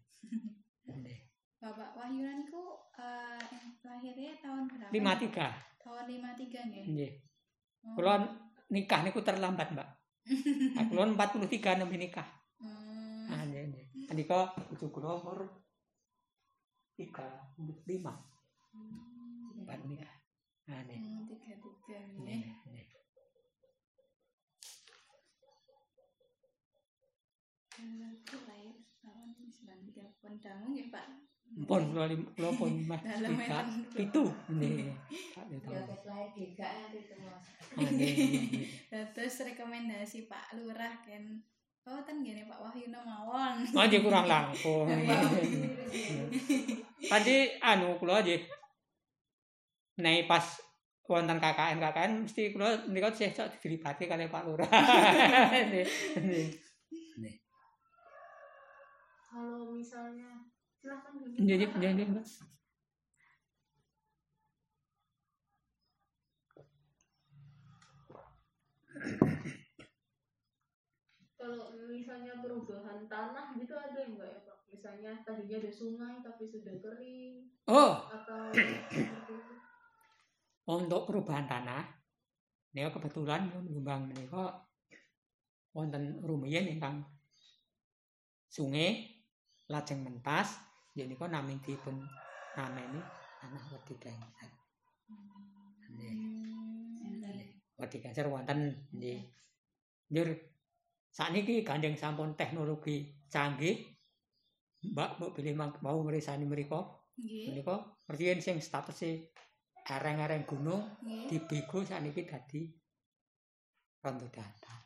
[0.87, 1.19] Nggih.
[1.61, 2.63] Bapak Wahyono niku
[2.97, 3.41] eh,
[3.85, 4.91] lahirnya tahun berapa?
[4.91, 5.85] 53.
[5.85, 6.85] Tahun 53 nggih.
[6.89, 7.13] Nggih.
[7.85, 7.95] Oh.
[7.97, 8.15] Kula
[8.69, 9.89] nikah niku terlambat, Mbak.
[10.77, 12.25] Nah, kula 43 nembe nikah.
[12.61, 13.29] Hmm.
[13.29, 13.85] Ah, nggih, nggih.
[14.09, 15.39] Menika bojo kula umur
[17.01, 17.57] 35.
[19.61, 20.15] Empat nikah.
[20.69, 21.01] Ah, nggih.
[21.01, 22.57] Hmm, tiga tiga Nggih, nggih.
[22.69, 22.87] nggih.
[27.81, 31.07] Aku lahir tahun 93 pun dangu nggih Pak.
[31.67, 33.43] Pun kula lim- kula pun mas tiga Ya
[33.97, 34.25] tiga itu.
[38.93, 41.43] Nah, terus rekomendasi Pak Lurah kan
[41.89, 43.65] Oh, ten gini Pak Wahyono mawon.
[43.73, 44.85] Oh, nggih kurang langkung.
[47.09, 48.45] Tadi anu kula nggih.
[50.05, 50.45] Nek pas
[51.09, 54.71] wonten KKN KKN mesti kula nika sih sok dilibati kali Pak Lurah.
[59.31, 60.43] Kalau misalnya
[60.75, 61.39] silahkan dulu.
[61.39, 62.27] Nggih, nggih, nggih, nggih, Mbak.
[71.41, 74.59] Kalau misalnya perubahan tanah gitu ada enggak ya Pak?
[74.69, 78.53] Misalnya tadinya ada sungai tapi sudah kering Oh, atau
[80.77, 81.81] untuk perubahan tanah
[82.77, 84.69] nika kebetulan Blumbang menika
[85.73, 87.03] wonten rumiyin ingkang
[88.53, 89.09] sungai
[89.71, 90.61] lajeng mentas
[90.93, 92.05] yen nika nami dipun
[92.53, 93.01] nameni
[93.41, 94.53] tanah wedi gangser.
[95.89, 96.15] Nggih.
[97.81, 99.25] Wedi gangser wonten nggih.
[100.11, 100.50] Njur
[101.11, 102.97] sakniki gandeng sampun teknologi
[103.31, 103.77] canggih
[104.81, 105.55] Mbak mbok pilih
[105.85, 106.81] mau ngresani mriku
[107.21, 107.53] Nggih.
[107.53, 107.77] menika
[108.09, 109.29] riyen sing statuse
[109.85, 110.81] ereng-ereng gunung
[111.29, 112.63] dibego sakniki dadi
[114.01, 114.81] rondo datar.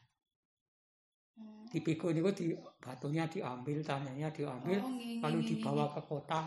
[1.39, 1.62] Oh.
[1.70, 2.51] Dibego niku di
[2.83, 5.95] batunya diambil, tanahnya diambil, Oh, nggih, lalu nggih, dibawa nggih.
[5.95, 6.41] ke kota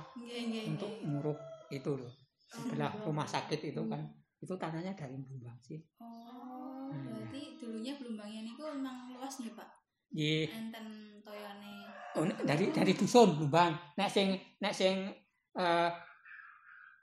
[0.68, 1.40] untuk nguruk
[1.72, 2.14] itu loh.
[2.36, 4.04] Sebelah rumah sakit itu kan.
[4.44, 5.80] Itu tanahnya dari Blumbang sih.
[6.04, 6.47] Oh, Hmm.
[6.92, 9.70] Berarti dulunya Blumbangnya niku emang luas nih Pak.
[10.14, 10.46] Nggih.
[10.52, 10.86] Enten
[11.24, 11.74] toyone.
[12.18, 13.76] Oh, dari dari dusun Blumbang.
[14.00, 15.12] Nek sing nek sing
[15.58, 15.92] eh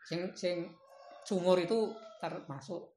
[0.05, 0.57] sing sing
[1.25, 2.97] sumur itu termasuk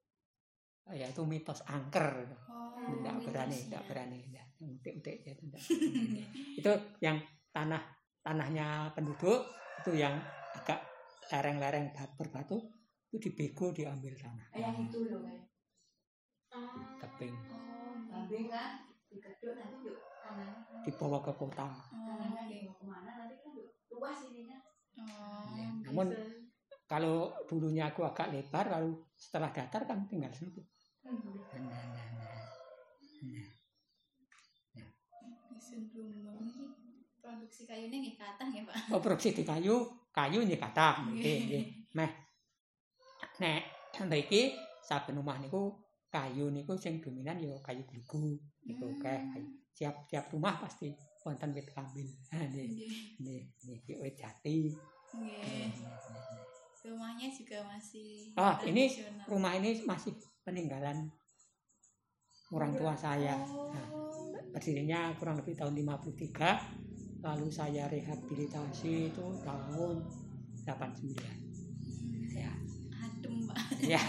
[0.91, 2.27] ya itu mitos angker.
[2.47, 5.61] Oh, Tidak berani, tidak berani, tidak utik-utik ya, tidak
[6.59, 6.71] itu
[7.03, 7.17] yang
[7.53, 7.83] tanah
[8.23, 9.45] tanahnya penduduk
[9.83, 10.17] itu yang
[10.55, 10.81] agak
[11.29, 12.57] lereng-lereng bat- berbatu
[13.11, 15.21] itu dibego diambil tanah Kayak itu loh
[16.98, 20.80] tebing Oh, Kambing kan dikeduk nanti yuk tanahnya.
[20.84, 24.58] dibawa ke kota Tanahnya Oh, dibawa ke mana nanti kan yuk luas ininya.
[24.98, 26.26] Oh, Ya, namun bisa.
[26.86, 30.66] kalau dulunya aku agak lebar lalu setelah datar kan tinggal sempit
[31.02, 31.24] Hmm.
[31.56, 32.28] Nah, nah, nah,
[33.24, 33.48] nah.
[34.76, 34.91] Nah,
[37.18, 38.76] produksi kayunya nggih kathah nggih Pak.
[38.91, 41.38] oh produksi di kayu kayu ini kata Nggih.
[41.48, 41.64] nggih
[41.95, 42.12] meh
[43.39, 43.62] nek
[44.04, 45.72] mriki saben omah niku
[46.08, 49.45] kayu niku sing dominan ya kayu glugu niku Hmm.
[49.72, 50.89] tiap tiap rumah pasti
[51.22, 52.68] wonten wit nggih
[53.20, 53.41] Nggih.
[53.62, 54.72] nggih nggih wit jati
[55.14, 55.70] Nggih.
[56.88, 58.88] Rumahnya juga masih Ah, ini
[59.28, 61.12] rumah ini masih peninggalan
[62.49, 64.32] orang tua saya Nah, Oh.
[64.49, 66.55] berdirinya kurang lebih tahun 53
[67.20, 69.95] lalu saya rehabilitasi itu tahun
[70.64, 71.47] 89 ya Adem, Pak.
[73.80, 74.01] Ya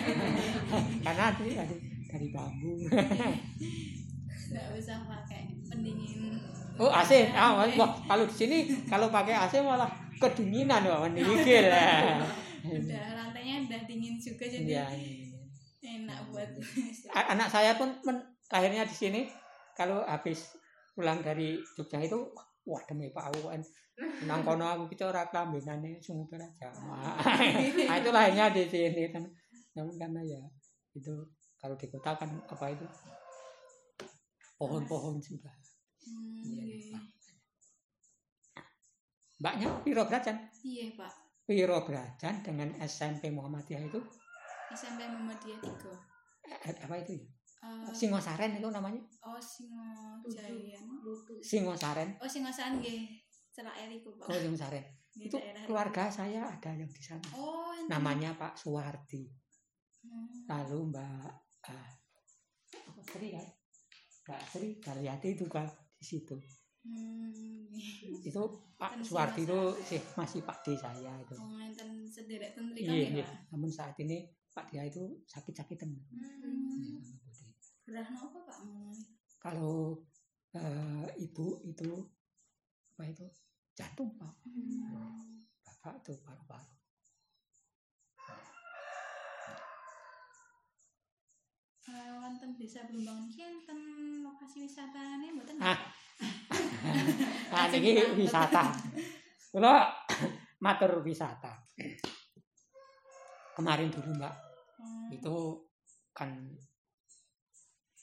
[1.04, 1.76] karena itu dari,
[2.06, 2.72] dari bambu
[4.50, 6.36] nggak usah pakai pendingin
[6.80, 8.56] Oh AC, ah, wah kalau di sini
[8.88, 9.84] kalau pakai AC malah
[10.16, 11.68] kedinginan wah menigil.
[11.68, 15.28] udah lantainya udah dingin juga jadi Iya, iya.
[16.00, 16.48] enak buat
[17.20, 19.20] A- Anak saya pun men- lahirnya di sini.
[19.76, 20.56] Kalau habis
[20.92, 22.16] pulang dari Jogja itu,
[22.66, 23.62] wah demi Pak aku kan
[24.24, 26.72] nang kono aku kita ora kelambenane sumber aja.
[26.72, 29.24] Nah, itu lahirnya di sini kan.
[29.76, 30.40] Namun karena ya
[30.96, 31.12] itu
[31.60, 32.86] kalau di kota kan apa itu
[34.56, 35.52] pohon-pohon sudah.
[36.00, 36.96] Hmm, Iya, iya.
[36.96, 37.04] Pak.
[39.40, 40.36] Mbaknya Piro Brajan?
[40.60, 41.12] iya pak
[41.48, 44.00] Piro Brajan dengan SMP Muhammadiyah itu
[44.70, 45.92] SMP Muhammadiyah tiga
[46.44, 47.24] eh, apa itu ya?
[47.60, 49.02] Eh, Singosaren itu namanya?
[49.20, 49.84] oh Singo
[50.26, 51.36] Jayan Lutu.
[51.40, 52.16] Singosaren.
[52.16, 54.84] oh Singosaan nggih celak eliku pak Oh, Singosaren.
[55.12, 55.36] Itu
[55.66, 57.20] keluarga saya ada yang di sana.
[57.34, 57.90] oh enten.
[57.90, 59.28] Namanya Pak Suwardi.
[60.00, 60.48] Hmm.
[60.48, 61.28] Lalu Mbak
[61.66, 61.88] ah,
[62.72, 63.44] apa Sri kan?
[64.24, 66.32] Mbak Sri Karyati itu kan di situ.
[66.80, 67.28] Hmm,
[68.24, 68.40] Itu
[68.74, 69.84] Pak Kan Suwardi itu Singosaren.
[69.84, 71.36] sih masih Pak D saya itu.
[71.36, 73.20] oh enten sederek tentri Iya, kan iya.
[73.20, 75.92] ya pak Namun saat ini Pak dia itu sakit-sakitan.
[75.92, 76.96] Hmm.
[76.96, 77.29] Ya,
[77.90, 77.98] Budi.
[77.98, 78.58] gerah apa pak
[79.42, 79.98] Kalau
[80.54, 81.90] eh, ibu itu
[82.94, 83.26] apa itu
[83.74, 85.42] jantung pak, Hmm.
[85.64, 86.70] bapak itu paru-paru.
[91.90, 93.78] Eh, wonten desa Blumbang iki enten
[94.22, 95.78] lokasi wisatane mboten Ah.
[97.50, 98.14] Nah, banget.
[98.14, 98.70] wisata.
[99.50, 99.74] Kalau
[100.64, 101.58] matur wisata.
[103.56, 104.34] Kemarin dulu mbak,
[104.78, 105.10] Hmm.
[105.10, 105.34] itu
[106.14, 106.30] kan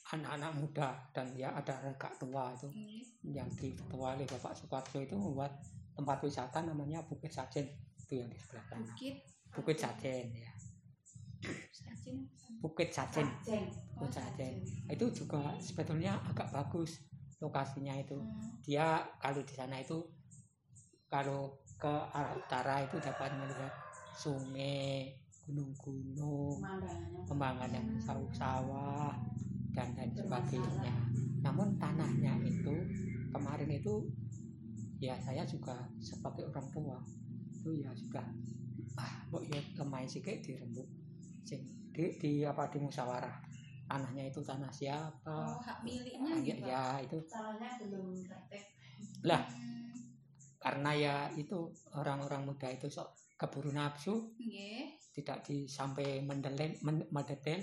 [0.08, 3.04] anak-anak muda dan ya ada regak tua itu Nggih.
[3.36, 5.52] yang diketuai oleh Bapak Soekarjo itu membuat
[5.92, 7.68] tempat wisata namanya Bukit Sajen
[8.00, 8.88] itu yang di sebelah sana.
[8.88, 9.16] Bukit
[9.52, 10.52] Bukit Sajen ya.
[12.64, 13.28] Bukit Sajen.
[13.44, 13.68] Jen.
[14.00, 14.54] Oh, Bukit Sajen.
[14.88, 17.04] Itu juga sebetulnya agak bagus
[17.44, 18.16] lokasinya itu.
[18.16, 18.64] Hmm.
[18.64, 20.08] Dia kalau di sana itu
[21.12, 23.70] kalau ke arah utara itu dapat melihat
[24.18, 25.14] sungai,
[25.46, 26.58] gunung-gunung,
[27.30, 29.14] pemandangan sawah-sawah
[29.78, 30.94] dan lain sebagainya.
[31.46, 32.74] Namun tanahnya itu
[33.30, 34.10] kemarin itu
[34.98, 36.98] ya saya juga sebagai orang tua
[37.54, 38.26] itu ya sudah
[38.98, 40.90] ah kok ya lemah sikit dirembuk
[41.46, 41.62] sing
[41.94, 43.38] di, di apa di musyawarah
[43.86, 48.64] tanahnya itu tanah siapa Oh, hak miliknya Ah, gitu, ya itu Salahnya belum praktek.
[49.22, 49.94] lah Hmm.
[50.58, 54.98] karena ya itu orang-orang muda itu sok keburu nafsu Nggih.
[55.14, 57.62] tidak disampai mendelen men- mendetail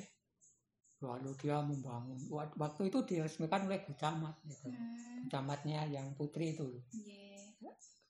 [1.03, 4.71] lalu dia membangun Wak- waktu itu diresmikan oleh Bu Camat gitu.
[4.71, 5.25] Hmm.
[5.25, 7.59] Bu Camatnya yang putri itu Nggih.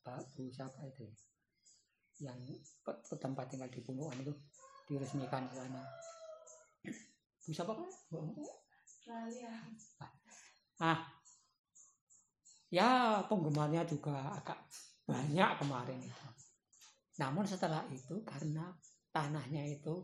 [0.04, 1.06] Pak Bu siapa itu
[2.20, 2.36] yang
[2.84, 4.30] pe- pe- tempat tinggal di Punguan itu
[4.86, 5.82] diresmikan di sana
[7.44, 7.88] Bu siapa kan
[9.32, 9.52] ya.
[10.80, 11.00] ah
[12.68, 12.90] ya
[13.24, 14.58] penggemarnya juga agak
[15.04, 16.28] banyak kemarin itu
[17.14, 18.74] namun setelah itu karena
[19.10, 20.02] tanahnya itu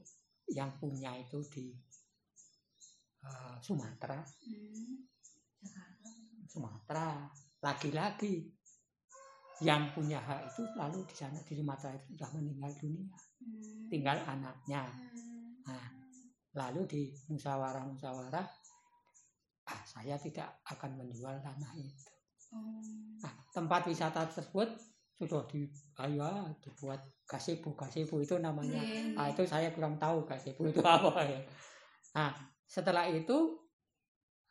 [0.50, 1.74] yang punya itu di
[3.22, 5.04] eh, Sumatera Hmm.
[6.46, 7.28] Sumatera
[7.60, 8.48] lagi-lagi
[9.60, 13.88] yang punya hak itu lalu di sana di Sumatera itu sudah meninggal dunia Hmm.
[13.88, 15.56] tinggal anaknya Hmm.
[15.64, 15.86] Nah,
[16.52, 18.46] lalu di musyawarah-musyawarah
[19.64, 22.08] ah saya tidak akan menjual tanah itu
[22.50, 22.82] Oh.
[23.22, 24.66] Nah, tempat wisata tersebut
[25.14, 25.70] sudah di
[26.02, 29.38] ayo dibuat gazebo gazebo itu namanya Nggih, ah, nggih.
[29.38, 31.38] itu saya kurang tahu gazebo itu apa ya
[32.10, 32.34] nah
[32.70, 33.58] setelah itu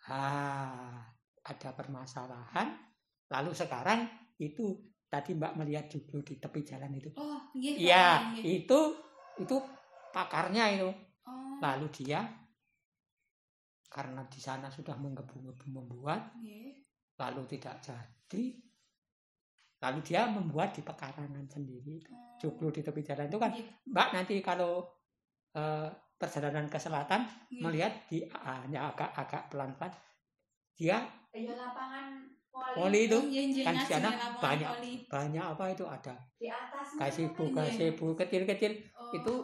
[0.05, 0.99] ah,
[1.41, 2.75] ada permasalahan
[3.29, 4.03] lalu sekarang
[4.35, 4.75] itu
[5.07, 8.65] tadi mbak melihat judul di tepi jalan itu Oh, iya Nggih.
[8.65, 8.79] itu
[9.39, 9.55] itu
[10.11, 10.89] pakarnya itu
[11.23, 11.55] Oh.
[11.61, 12.25] lalu dia
[13.87, 16.85] karena di sana sudah menggebu-gebu membuat Nggih.
[17.17, 18.43] lalu tidak jadi
[19.79, 22.35] lalu dia membuat di pekarangan sendiri Oh.
[22.37, 23.67] joglo di tepi jalan itu kan Nggih.
[23.87, 24.85] mbak nanti kalau
[25.53, 25.89] eh,
[26.19, 27.61] perjalanan ke selatan Nggih.
[27.63, 29.93] melihat di hanya agak-agak pelan-pelan
[30.75, 30.99] dia
[31.29, 33.19] Ya lapangan poli, poli itu
[33.63, 34.93] kan di sana banyak voli.
[35.07, 37.55] banyak apa itu ada di atas Iya.
[37.55, 39.13] gazebo kecil-kecil Oh.
[39.13, 39.35] itu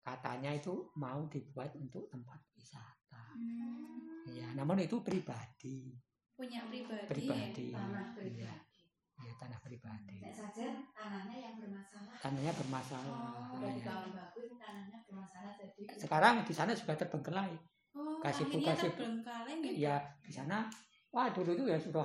[0.00, 4.26] katanya itu mau dibuat untuk tempat wisata Hmm.
[4.28, 5.94] ya namun itu pribadi
[6.34, 7.06] punya pribadi.
[7.06, 8.73] pribadi tanah Iya, pribadi.
[9.16, 12.14] Ya, tanah pribadi Nek saja tanahnya yang bermasalah.
[12.18, 13.14] tanahnya bermasalah
[13.46, 13.94] Oh, Udah Ya.
[14.10, 15.82] bagus tanahnya bermasalah jadi.
[15.94, 17.54] sekarang di sana sudah terbengkelai
[17.94, 18.98] Oh, Gazebo, akhirnya gazebo.
[18.98, 19.78] terbengkalai gitu.
[19.80, 20.66] ya di sana
[21.08, 22.02] wah dulu itu ya sudah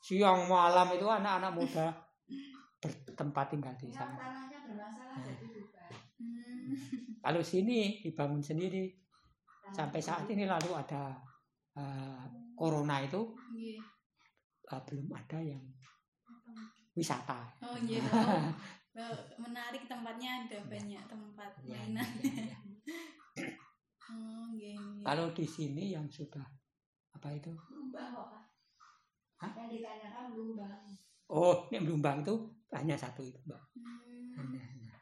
[0.00, 1.86] siang malam itu anak-anak muda
[2.82, 5.24] bertempat tinggal di Yang sana tanahnya bermasalah Nah.
[5.24, 5.90] jadi bukan.
[6.18, 6.74] Hmm.
[7.22, 11.14] lalu sini dibangun sendiri Tanah sampai saat ini lalu ada
[11.76, 13.22] eh, corona itu
[13.52, 13.78] Nggih.
[14.66, 15.62] eh, belum ada yang
[16.96, 17.40] wisata.
[17.62, 18.00] Oh iya.
[18.90, 22.02] Oh, menarik tempatnya ada banyak tempat Ya, mainan.
[22.26, 22.58] ya, ya.
[24.10, 24.50] Oh.
[25.06, 26.42] Kalau di sini yang sudah
[27.14, 27.54] apa itu?
[27.70, 28.10] Lumbang.
[29.38, 29.50] Hah?
[29.54, 30.82] Yang ditanyakan lumbang.
[31.30, 32.34] Oh, ini Blumbang itu
[32.74, 33.62] hanya satu itu, Mbak.
[33.78, 34.34] Hmm.
[34.34, 34.94] Hanya, hanya.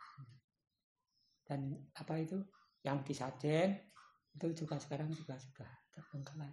[1.48, 2.36] Dan apa itu?
[2.84, 3.70] Yang di Sajen
[4.36, 6.52] itu juga sekarang juga sudah terbengkalai.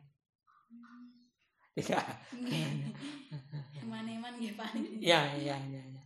[1.76, 2.06] Tidak.
[2.40, 2.96] Nggih.
[3.84, 4.72] Eman-eman nggih Pak.
[5.04, 6.04] Ya, ya, ya, ya.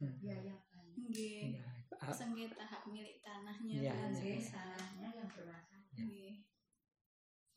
[0.00, 0.16] Hmm.
[0.24, 0.84] Ya yang kan.
[0.96, 1.60] Nggih.
[1.60, 1.64] Ya,
[2.00, 4.24] ah, Sengketa hak milik tanahnya Iya, Pak.
[4.24, 4.40] iya.
[4.40, 5.84] Salahnya yang bermasalah.
[6.00, 6.32] Nggih.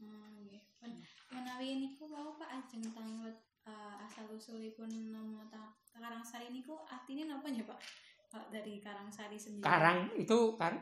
[0.03, 0.61] Hmm, nggih.
[0.84, 0.99] Men-
[1.32, 5.47] Menawi niku wau Pak ajeng tanglet eh, asal usulipun nama
[5.93, 7.80] Karangsari niku artine napa ya Pak?
[8.28, 9.63] Pak dari Karangsari sendiri.
[9.63, 10.76] Karang itu kan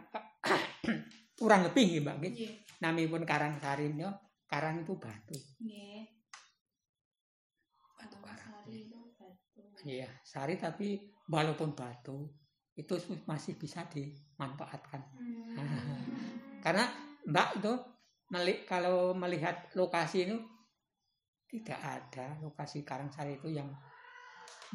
[1.39, 2.15] kurang lebih nggih, Mbak.
[2.17, 2.31] nggih.
[2.33, 2.51] Nggih.
[2.81, 4.09] Namipun Karang Sarin yo,
[4.49, 5.37] karang itu batu.
[5.61, 6.09] Nggih.
[7.99, 8.97] Batu Karangsari itu
[9.85, 12.29] Iya, sari tapi walaupun batu
[12.77, 12.93] itu
[13.25, 15.01] masih bisa dimanfaatkan.
[15.17, 15.55] Hmm.
[16.65, 16.85] Karena
[17.25, 17.73] Mbak itu
[18.33, 20.37] meli- kalau melihat lokasi itu
[21.51, 23.67] tidak ada lokasi Karangsari itu yang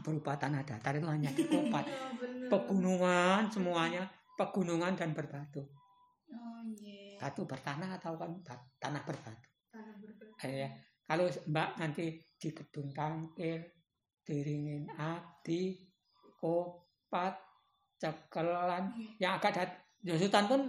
[0.05, 1.49] berupa tanah datar itu hanya Iya,
[2.21, 2.49] bener.
[2.53, 4.05] pegunungan semuanya
[4.37, 5.65] pegunungan dan berbatu
[6.29, 7.17] Oh nggih.
[7.17, 8.29] batu bertanah atau kan
[8.77, 10.37] tanah berbatu Tanah berbatu.
[10.45, 10.69] Eh, ya.
[11.09, 13.57] kalau Mbak nanti di gedung tangkil
[14.27, 15.79] diringin adi
[16.43, 17.39] kopat
[17.97, 19.71] cekelan yang agak dat
[20.03, 20.61] Josutan pun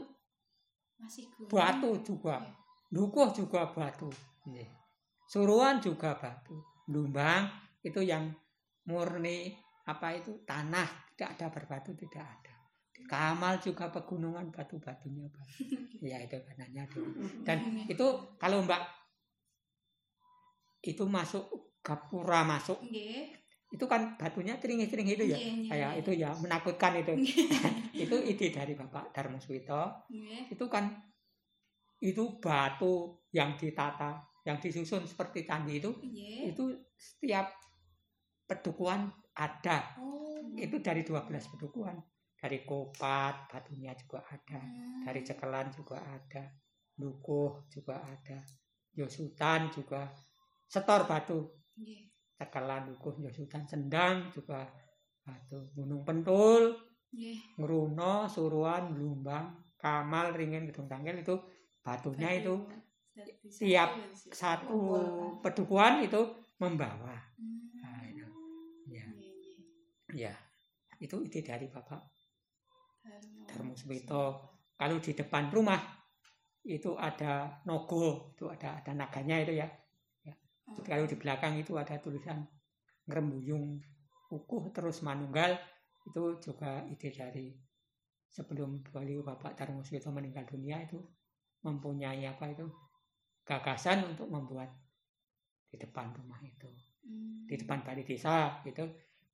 [0.98, 2.42] Masih batu juga.
[2.90, 4.10] Dukuh juga batu.
[5.30, 6.58] Suruhan juga batu.
[6.90, 7.46] Lumbang
[7.86, 8.34] itu yang
[8.88, 9.54] murni
[9.86, 12.56] apa itu tanah tidak ada berbatu tidak ada.
[13.06, 15.54] Kamal juga pegunungan batu-batunya batu.
[16.10, 17.10] ya itu kanannya dulu
[17.48, 17.58] dan
[17.90, 18.06] itu
[18.38, 18.82] kalau mbak
[20.82, 21.46] itu masuk
[21.86, 22.80] gapura masuk.
[23.68, 26.02] Itu kan batunya teringih-teringih itu ya Nggih, nggih, kayak nggih.
[26.02, 27.14] itu ya menakutkan itu
[28.08, 30.56] itu ide dari bapak Darmo Suwito Nggih.
[30.56, 30.88] itu kan
[32.00, 36.56] itu batu yang ditata yang disusun seperti candi itu Nggih.
[36.56, 36.64] itu
[36.96, 37.52] setiap
[38.48, 40.40] pedukuhan ada Oh.
[40.56, 42.00] itu dari 12 pedukuhan
[42.38, 45.04] dari kopat batunya juga ada Hmm.
[45.04, 46.44] dari cekelan juga ada
[46.94, 48.40] dukuh juga ada
[48.94, 50.08] yosutan juga
[50.66, 52.08] setor batu Nggih.
[52.38, 54.64] Cekelan dukuh yosutan sendang juga
[55.26, 56.78] batu gunung pentul
[57.12, 57.58] Nggih.
[57.58, 61.36] ngeruno suruhan lumbang kamal ringin gedung tangkil itu
[61.82, 62.54] batunya itu
[63.58, 64.30] tiap satu.
[64.30, 64.80] satu
[65.42, 66.22] pedukuhan itu
[66.62, 67.70] membawa Hmm.
[67.78, 68.28] Nah, itu.
[68.90, 69.58] ya Nggih, nggih.
[70.26, 70.34] ya
[70.98, 72.02] itu ide dari bapak
[73.48, 73.72] Darmo.
[73.78, 74.24] Suwito
[74.76, 75.80] kalau di depan rumah
[76.68, 79.68] itu ada nogo itu ada ada naganya itu ya
[80.68, 82.44] Kalau di belakang itu ada tulisan
[83.08, 83.80] ngerembuyung
[84.28, 85.56] ukuh terus manunggal
[86.04, 87.56] itu juga ide dari
[88.28, 91.00] sebelum beliau Bapak Darmo Suwito meninggal dunia itu
[91.64, 92.68] mempunyai apa itu
[93.48, 94.68] gagasan untuk membuat
[95.72, 96.68] di depan rumah itu
[97.08, 97.48] Hmm.
[97.48, 98.84] di depan balai desa gitu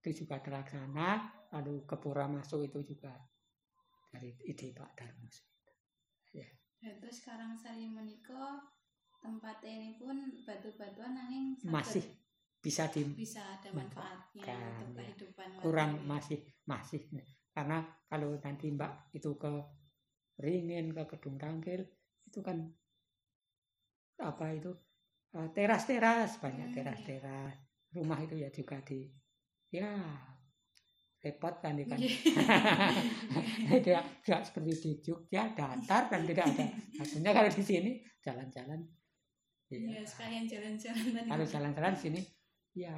[0.05, 1.25] itu juga terlaksana
[1.57, 3.17] lalu ke pura masuk itu juga
[4.13, 5.73] dari ide Pak Darmo Suwito.
[6.83, 8.59] Dan terus sekarang saya menika
[9.23, 12.03] tempat ini pun batu-batuan nanging masih
[12.63, 14.43] bisa di bisa ada manfaatnya
[14.83, 15.03] untuk ya.
[15.03, 16.07] kehidupan kurang warga.
[16.15, 17.01] masih masih
[17.55, 19.51] karena kalau nanti Mbak itu ke
[20.43, 21.83] Ringin ke Gedung Tangkil
[22.27, 22.59] itu kan
[24.19, 24.71] apa itu
[25.35, 27.55] eh, teras-teras banyak Hmm, teras-teras
[27.93, 29.07] rumah itu ya juga di
[29.71, 29.91] ya
[31.23, 32.11] repot kan kan Iya.
[33.85, 36.65] tidak tidak seperti di Jogja datar dan tidak ada
[36.99, 37.91] maksudnya kalau di sini
[38.23, 38.79] jalan-jalan
[39.75, 41.27] Iya, ya sekalian jalan-jalan tadi.
[41.27, 42.21] kalau jalan-jalan di sini
[42.73, 42.95] ya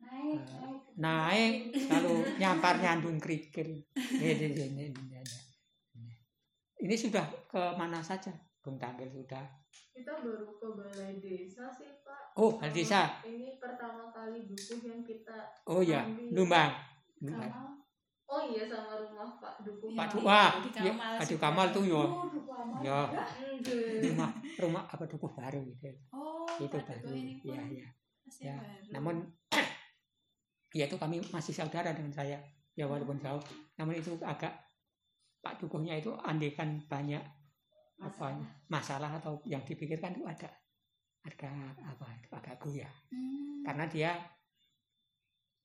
[0.00, 0.80] Naik, Eh, naik.
[0.96, 1.54] naik
[1.92, 3.84] lalu nyampar nyandung kerikil
[4.16, 5.20] ini, ini, ini, ini,
[5.92, 6.12] ini.
[6.80, 9.44] ini sudah ke mana saja Bung Tanggil sudah
[9.90, 12.32] Kita baru ke balai desa sih Pak.
[12.34, 15.52] oh balai desa Ini pertama kali dukuh yang kita.
[15.66, 16.00] oh ya.
[16.30, 16.72] Lumbang
[17.20, 17.52] Lumbang.
[18.30, 19.90] Oh iya sama rumah Pak Dukuh.
[19.90, 19.98] Iya.
[19.98, 21.40] Pak Dua di ya, Kamal Pak juga.
[21.42, 22.02] Kamal tuh yo.
[22.30, 22.50] Duku
[22.86, 22.98] ya
[24.06, 24.30] rumah
[24.62, 25.90] rumah apa dukuh baru gitu.
[26.14, 27.10] Oh, itu Pak baru.
[27.10, 27.88] ini pun ya ya
[28.22, 28.90] masih ya baru.
[28.94, 29.14] namun
[30.78, 32.38] ya itu kami masih saudara dengan saya.
[32.78, 33.42] Ya walaupun jauh.
[33.82, 34.54] Namun itu agak
[35.42, 37.22] Pak Dukuhnya itu andekan banyak
[37.98, 38.38] apa
[38.70, 39.18] masalah.
[39.18, 40.48] atau yang dipikirkan itu ada
[41.26, 41.50] ada
[41.82, 42.94] apa itu agak goyah.
[43.12, 43.60] Hmm.
[43.60, 44.10] karena dia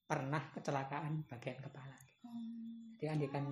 [0.04, 1.96] pernah kecelakaan bagian kepala
[2.26, 2.98] Hmm.
[2.98, 3.46] jadi andekan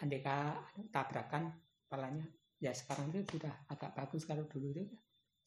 [0.00, 0.56] andeka
[0.92, 1.52] tabrakan
[1.86, 2.26] kepalanya
[2.60, 4.84] ya sekarang itu sudah agak bagus kalau dulu itu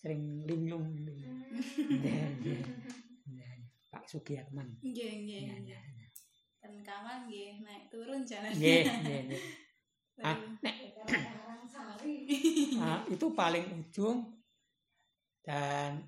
[0.03, 0.91] sering linglung.
[1.87, 2.35] Nggih,
[3.87, 4.67] Pak Sugiatman.
[6.59, 8.51] Dan kawan nggih naik turun jalan.
[8.51, 8.83] Nggih.
[10.21, 10.93] Ah, nek.
[12.77, 14.29] Nah, itu paling ujung
[15.41, 16.05] dan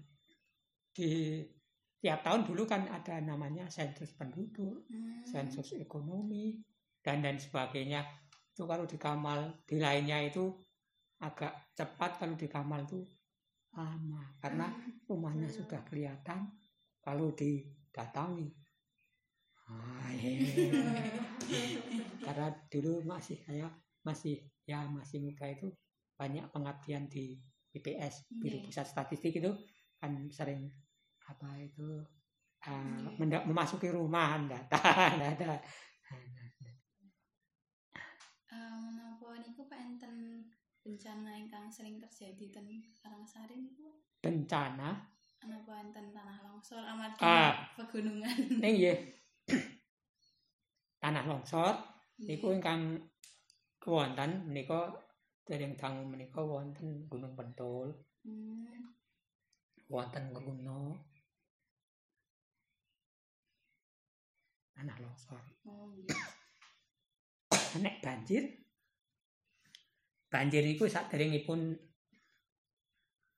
[0.93, 1.41] di
[2.05, 5.25] tiap tahun dulu kan ada namanya sensus penduduk, Hmm.
[5.25, 6.61] sensus ekonomi
[7.01, 8.05] dan dan sebagainya.
[8.53, 10.53] Itu kalau di Kamal di lainnya itu
[11.17, 13.01] agak cepat kalau di Kamal itu
[13.73, 14.69] lama karena
[15.09, 16.45] rumahnya sudah kelihatan
[17.01, 18.53] kalau didatangi.
[19.65, 20.13] Ah,
[22.25, 23.65] karena dulu masih saya
[24.05, 25.73] masih ya masih muda itu
[26.13, 27.41] banyak pengabdian di
[27.73, 28.69] BPS Biro Iya.
[28.69, 29.49] Pusat Statistik itu
[29.97, 30.69] kan sering
[31.25, 32.01] apa itu?
[32.65, 34.81] Uh, menda- memasuki rumah data
[35.13, 35.53] data
[38.47, 40.41] Eh, menapa niku Pak enten
[40.79, 42.65] bencana ingkang sering terjadi ten
[42.95, 44.01] Karangsari niku?
[44.17, 44.97] Bencana?
[45.45, 47.53] Napa enten tanah longsor amargi Ah.
[47.77, 48.57] pegunungan.
[48.57, 48.97] ning nggih.
[51.01, 51.73] Tanah longsor
[52.17, 52.97] niku ingkang
[53.85, 54.89] wonten menika
[55.45, 57.93] dereng dangu menika wonten Gunung Pentul.
[58.25, 58.89] Hmm.
[59.85, 60.97] wonten Ngeruno
[64.85, 66.13] tanah longsor Oh, nggih.
[67.81, 68.45] nek banjir
[70.29, 71.73] banjir itu saderengipun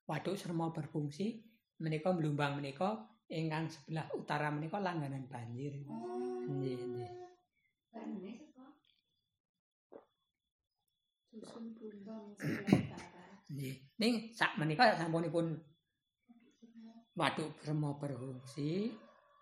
[0.03, 1.39] waduk sermo berfungsi
[1.79, 2.99] menika mlumbang menika
[3.31, 6.43] ingkang sebelah utara menika langganan banjir Oh.
[6.51, 8.35] nggih nggih?
[11.31, 13.23] Dusun sebelah utara.
[13.47, 15.55] nggih ning sak menika sampunipun
[17.15, 18.91] waduk sermo berfungsi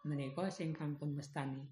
[0.05, 1.65] menika sing kampun mestani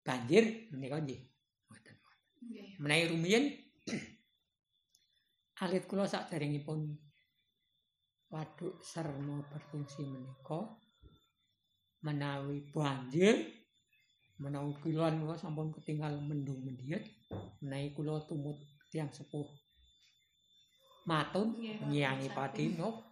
[0.00, 1.20] banjir menika nggih.
[1.68, 1.94] Mboten
[2.40, 2.68] Nggih.
[2.80, 3.44] menawi rumiyin
[5.62, 6.88] alit kula saderengipun
[8.32, 10.60] waduk sermo berfungsi menika
[12.00, 13.36] menawi banjir
[14.40, 17.04] menawi kiloan kula sampun ketinggal mendung mendiet
[17.60, 18.56] menawi kula tumut
[18.88, 19.44] tiang sepuh
[21.04, 23.04] matun Nggih, nyiangi padino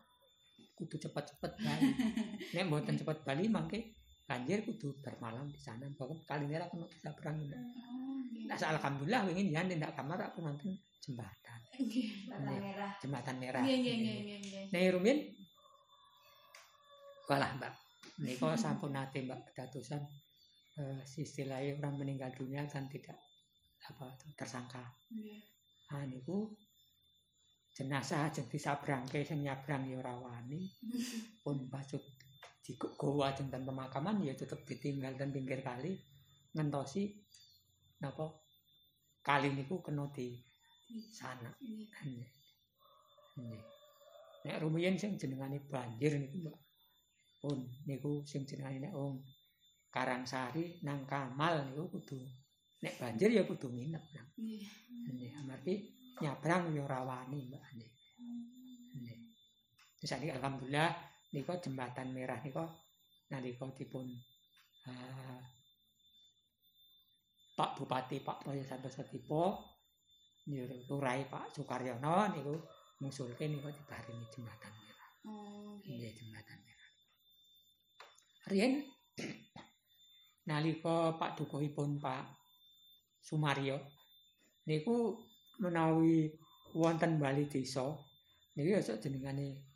[0.78, 1.90] kudu cepet-cepet bali.
[2.54, 3.97] Nek mboten cepet bali mangke
[4.28, 8.44] banjir kudu bermalam di sana bahkan kali ini kena bisa perang Oh, nggih.
[8.44, 12.28] Nah, alhamdulillah ingin ya ndak kamar aku nonton jembatan, Nggih.
[12.28, 12.92] Bata merah.
[13.00, 13.62] jembatan merah.
[13.64, 14.64] Nggih, nggih, nggih, nggih, nggih.
[14.68, 15.18] Nah, rumiyin
[17.24, 17.72] walah, Mbak.
[18.20, 20.02] Nika sampun nate Mbak kedadosan
[20.78, 23.16] eh istilahnya orang meninggal dunia dan tidak
[23.88, 24.84] apa tersangka.
[25.08, 25.40] Nggih.
[25.88, 26.52] Ah niku
[27.72, 30.66] jenazah ajeng disabrangke sing nyabrang ya ora wani
[31.46, 32.02] pun pasut
[32.68, 35.96] digowo ajeng ten pemakaman ya tetep ditinggal ten pinggir kali
[36.52, 37.08] ngentosi
[38.04, 38.28] napa
[39.24, 40.36] kali niku kena di
[41.16, 41.48] sana
[43.38, 43.62] Nggih.
[44.46, 46.58] Nek rumiyin sing jenengane banjir niku Mbak.
[47.38, 49.22] Pun niku sing jenengane nek wong
[49.88, 52.18] Karangsari nang Kamal niku kudu
[52.82, 54.28] nek banjir ya kudu nginep nang.
[54.36, 55.30] Nggih.
[55.38, 55.74] Amargi
[56.18, 57.62] nyabrang ya ora wani Mbak.
[57.78, 57.92] Nggih.
[58.98, 60.30] Nggih.
[60.34, 60.90] Alhamdulillah
[61.34, 62.64] nika jembatan merah nika
[63.28, 64.08] nalika dipun
[64.88, 65.40] eh,
[67.58, 69.58] Pak Bupati Pak Toyo Santoso Tipo
[70.88, 72.54] Lurai Pak Sukaryono niku
[73.02, 75.10] ngusulke niku dibarengi jembatan merah.
[75.28, 75.76] Oh.
[75.84, 76.90] Nggih jembatan merah.
[78.48, 78.72] Riyen
[80.48, 82.24] nalika Pak Dukuhipun Pak
[83.20, 83.76] Sumaryo
[84.64, 85.20] niku
[85.60, 86.32] menawi
[86.72, 87.92] wonten bali desa
[88.56, 89.67] niku ya sok jenengane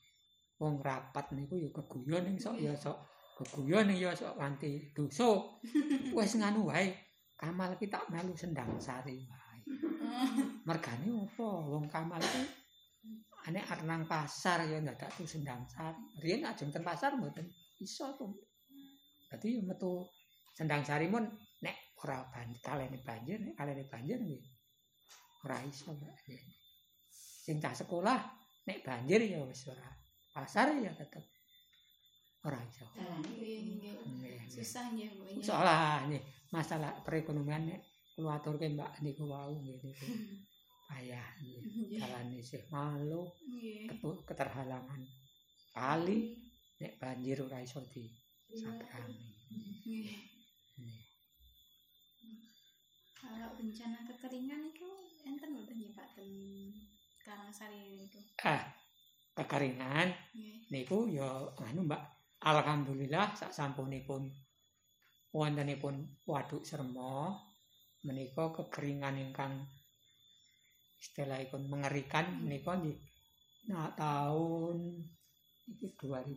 [0.63, 2.95] wong rapat niku ya keguyon ning sok ya sok
[3.43, 5.43] keguyon ning ya sok kanthi dosa.
[6.17, 6.95] Wis nganu wae
[7.35, 9.59] Kamal ki tak melu sendang sari wae.
[10.71, 12.43] Mergane apa wong Kamal ku
[13.51, 15.99] ane arep nang pasar ya ndadak tuh sendang sari.
[16.23, 17.51] Riyen ajeng ten pasar mboten
[17.83, 18.31] iso to.
[19.27, 20.07] Dadi ya metu
[20.55, 21.27] sendang sari mun
[21.67, 24.43] nek ora banjir kalene banjir nek kalene banjir nggih
[25.43, 25.91] ora iso.
[27.43, 28.23] Sing cah sekolah
[28.71, 30.02] nek banjir ya wis ora
[30.33, 31.25] pasar ya tetep
[32.43, 32.89] ora iso.
[32.97, 33.95] Jalan Nggih, nggih.
[34.03, 34.51] Nggih, nggih.
[34.51, 35.23] Susah nggih, Bu.
[35.31, 35.45] ya.
[35.45, 37.71] Soalnya nih masalah perekonomian
[38.17, 39.55] kula aturke Mbak niku wau.
[40.91, 41.63] Payah nggih.
[41.63, 41.99] Nggih.
[42.03, 43.87] Jalan isih malu, Nggih.
[43.93, 45.01] ketu- keterhalangan
[45.73, 46.35] kali
[46.83, 48.05] nek banjir ora iso di.
[53.17, 54.89] Kalau bencana kekeringan itu
[55.25, 56.29] enten mboten ya Pak ten
[57.23, 58.19] Karangsari itu.
[58.43, 58.67] Ah,
[59.33, 60.69] kekeringan Nggih.
[60.73, 61.29] niku ya
[61.65, 62.03] anu Mbak.
[62.43, 64.27] Alhamdulillah sak sampunipun
[65.31, 65.95] wontenipun
[66.27, 67.39] waduk Sermo
[68.03, 69.63] menika kekeringan ingkang
[70.99, 72.99] istilahipun mengerikan menika nggih
[73.71, 75.07] nah tahun
[75.71, 76.35] itu 2000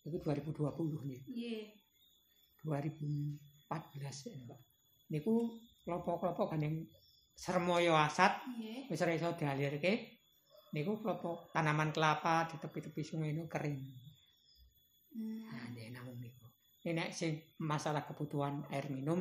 [0.00, 1.64] itu 2020 nih Nggih.
[2.64, 4.60] 2014 ya Pak
[5.12, 5.34] niku
[5.84, 6.76] kelompok-kelompok kan yang
[7.40, 8.92] sermoyo asat Nggih.
[8.92, 10.20] wis ora iso dialirke
[10.76, 11.00] niku
[11.50, 13.80] tanaman kelapa di tepi-tepi sungai itu kering
[15.10, 15.42] Hmm.
[15.42, 16.46] nah dia namung niku
[16.86, 19.18] ini sing masalah kebutuhan air minum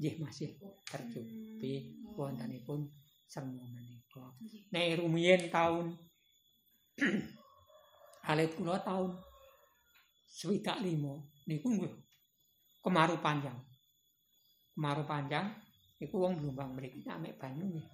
[0.00, 0.56] nggih masih
[0.88, 2.16] tercukupi Hmm.
[2.16, 2.88] wontenipun
[3.28, 4.72] sermo menika Nggih.
[4.72, 5.92] nek rumiyin taun
[8.30, 9.12] alit kula taun
[10.24, 11.84] swidak limo niku
[12.80, 13.60] kemaru panjang
[14.72, 15.46] kemaru panjang
[15.96, 17.88] niku wong Blumbang mriki nek banyu nggih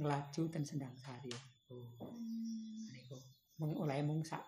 [0.00, 1.32] nglaju ten Sendang Sari
[1.68, 1.84] oh.
[2.00, 2.88] Hmm.
[2.92, 3.16] niku
[3.60, 4.40] mung oleh mung sak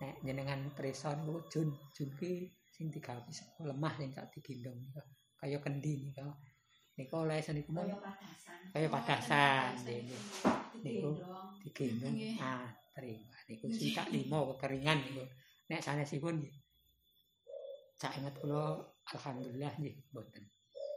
[0.00, 3.20] nek jenengan prisa niku jun jun ki sing digawe
[3.64, 5.00] lemah sing sak digendong niku
[5.36, 6.24] kaya kendi niku
[6.96, 7.88] niku oleh seniku mung
[8.66, 9.72] Kaya padasan.
[10.82, 11.12] niku
[11.62, 12.14] Digendong.
[12.40, 15.24] ah terima niku swidak limo kekeringan niku
[15.68, 16.56] nek sanesipun nggih
[17.96, 18.80] sak inget kula
[19.12, 20.44] alhamdulillah nggih mboten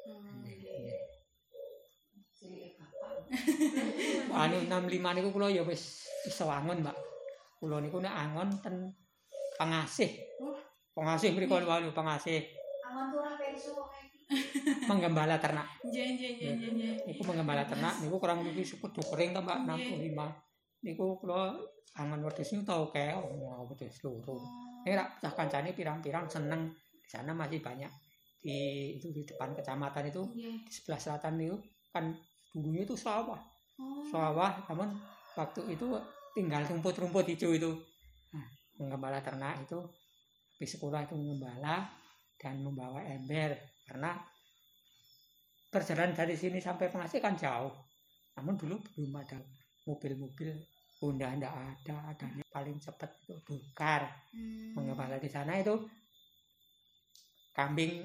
[0.10, 0.42] Hmm.
[0.42, 0.80] nggih Nggih.
[0.80, 1.02] nggih
[2.34, 3.19] Cilike bapak.
[4.42, 6.98] anu 65 niku kula ya wis iso angon Mbak.
[7.62, 8.76] Kula niku nek angon ten
[9.60, 10.12] pengasih.
[10.40, 10.56] Oh.
[10.96, 12.44] pengasih mriku walu pengasih.
[12.90, 14.20] Aman tuh ora pensu kok iki.
[14.90, 15.68] penggembala ternak.
[15.86, 20.12] Nggih, nggih, nggih, nggih, niku penggembala ternak niku kurang lebih sepedu kering ta Mbak Nggih.
[20.16, 21.56] 65 niku kula
[22.00, 24.36] angon wedhus niku tau keong mau wedhus loro.
[24.36, 24.42] Oh.
[24.88, 26.72] ini rak cah kancane pirang-pirang seneng.
[27.00, 27.90] Di sana masih banyak
[28.40, 28.56] di
[28.96, 31.60] itu di depan kecamatan itu di sebelah selatan itu
[31.92, 32.16] kan
[32.54, 33.40] dulunya itu sawah.
[33.80, 34.04] Oh.
[34.12, 34.92] sawah namun
[35.40, 35.88] waktu itu
[36.36, 37.72] tinggal rumput-rumput hijau itu.
[38.36, 38.46] Nah,
[38.80, 39.80] menggembala ternak itu
[40.60, 41.88] di sekolah itu menggembala
[42.36, 43.56] dan membawa ember.
[43.88, 44.14] Karena
[45.70, 47.72] perjalanan dari sini sampai pengasih kan jauh.
[48.36, 49.38] Namun dulu belum ada
[49.88, 50.54] mobil-mobil
[51.00, 54.04] Honda ndak ada adanya paling cepat itu bukar.
[54.36, 54.76] Hmm.
[54.76, 55.80] menggembala di sana itu
[57.56, 58.04] kambing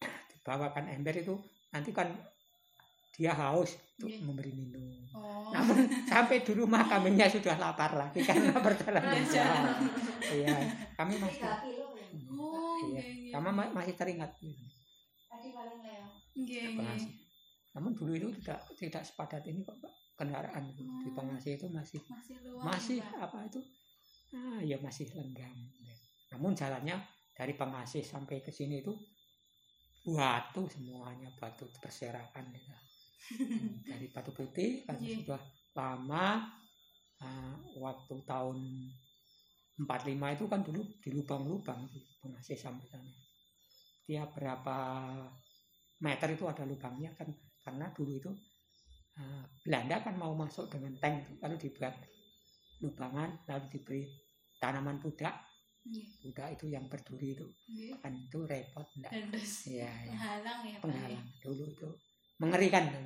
[0.30, 1.34] dibawakan ember itu
[1.74, 2.06] nanti kan
[3.20, 4.24] dia haus untuk Iya.
[4.24, 4.80] memberi minum
[5.12, 5.52] Oh.
[5.52, 9.76] namun sampai di rumah kambingnya sudah lapar lagi karena perjalanan jauh.
[10.24, 10.56] Iya,
[10.94, 12.06] kami masih Tiga kilo ya.
[12.32, 14.30] Oh, iya, kami ma- masih teringat.
[14.32, 15.78] Tadi paling.
[16.72, 17.10] Pengasih.
[17.70, 19.92] Namun dulu itu tidak tidak sepadat ini kok Pak.
[20.16, 20.80] kendaraan itu.
[20.80, 21.14] di Oh.
[21.14, 23.60] pengasih itu masih Masih masih ya, apa itu?
[24.30, 25.56] Ah, ya masih lenggam.
[26.30, 26.96] Namun jalannya
[27.32, 28.92] dari pengasih sampai ke sini itu
[30.06, 32.72] batu semuanya batu berserakan gitu.
[33.20, 35.20] Hmm, dari batu putih kan Iya.
[35.20, 35.40] sudah
[35.72, 36.48] lama
[37.20, 38.58] ah, waktu tahun
[39.78, 39.86] 45
[40.36, 41.80] itu kan dulu di lubang-lubang
[42.18, 42.80] pengasih sana
[44.02, 44.76] tiap berapa
[46.00, 47.28] meter itu ada lubangnya kan
[47.60, 48.30] karena dulu itu
[49.16, 51.94] ah, Belanda kan mau masuk dengan tank lalu dibuat
[52.80, 54.02] lubangan lalu diberi
[54.56, 55.36] tanaman pudak
[55.80, 57.96] Nggih, pudak itu yang berduri itu nggih.
[58.00, 59.12] kan itu repot enggak
[59.64, 59.88] Iya, iya.
[60.08, 60.82] penghalang ya, Pak.
[60.84, 61.88] penghalang dulu itu
[62.40, 62.88] mengerikan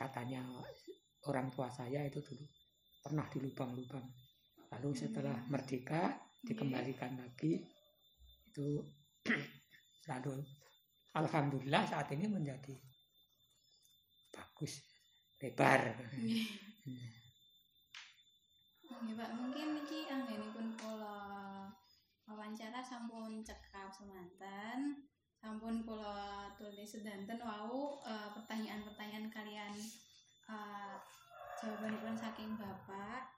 [0.00, 0.42] katanya
[1.28, 2.44] orang tua saya itu dulu
[3.04, 4.04] pernah di lubang-lubang
[4.74, 5.48] lalu setelah Hmm.
[5.52, 7.62] merdeka dikembalikan lagi
[8.50, 8.68] itu
[10.10, 10.34] lalu
[11.14, 12.74] alhamdulillah saat ini menjadi
[14.34, 14.82] bagus
[15.38, 15.80] lebar.
[19.04, 19.30] Nggih, Pak.
[19.36, 21.23] Mungkin iki anggenipun kula
[22.24, 25.04] wawancara sampun cekap semanten.
[25.36, 29.74] Sampun kula tulis sedanten wau eh, pertanyaan-pertanyaan kalian
[30.48, 30.96] eh,
[31.60, 33.28] jawabanipun saking Bapak.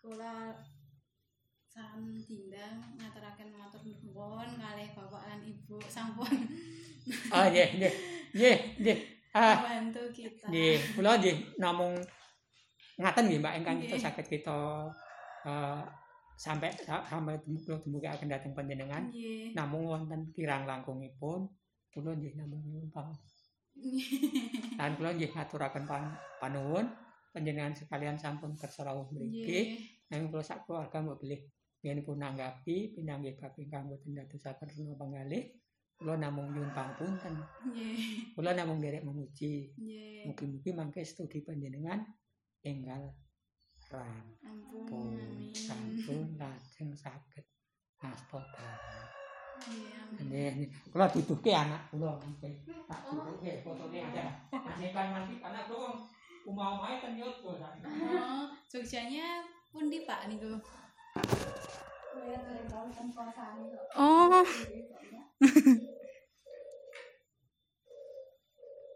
[0.00, 0.52] Kula
[1.74, 6.30] sam dindang ngaturaken matur nuwun kalih Bapak lan Ibu sampun
[7.34, 7.94] ah nggih nggih
[8.30, 8.98] nggih nggih
[9.34, 10.46] ah membantu kita.
[10.46, 11.98] Nggih, kula nggih namung
[12.94, 14.86] ngaten nggih Mbak ingkang kita saged kita
[15.42, 15.82] eh,
[16.34, 19.54] sampai sa- sampai kula dumugi dhateng panjenengan Nggih.
[19.54, 21.46] namung wonten kirang langkungipun
[21.94, 23.14] kula nggih namung nyumpang
[24.78, 26.02] lan kula nggih ngaturaken pan,
[26.38, 26.86] panuwun
[27.30, 29.66] panjenengan sekalian sampun kersa rawuh mriki Nggih.
[30.10, 31.40] nanging kula sak keluarga mbok bilih
[32.00, 35.42] pun nanggapi pinanggih bab ingkang boten dadosaken rena panggalih
[35.94, 37.34] kula namung nyuwun pangapunten
[37.70, 38.34] Nggih.
[38.34, 40.26] kula namung derek memuji Nggih.
[40.26, 42.02] Mugi-mugi mangke studi panjenengan
[42.64, 43.12] enggal
[44.00, 44.34] Ampun.
[44.44, 45.50] rampung Amin.
[45.54, 47.44] sampun lajeng saged.
[49.64, 50.24] Nggih, amin.
[50.28, 50.68] Nggih, nggih.
[50.92, 52.50] kula duduhke anak kula mangke.
[52.84, 54.26] Tak duduhke fotone ada.
[54.52, 55.96] Masikan mandi anak kula wong
[56.44, 57.80] umah-umahe ten yoga tadi.
[58.12, 59.40] Oh, Jogjanya
[59.72, 60.60] pundi Pak niku?
[60.60, 60.84] Kan.
[63.96, 65.22] Oh, Iya, ya.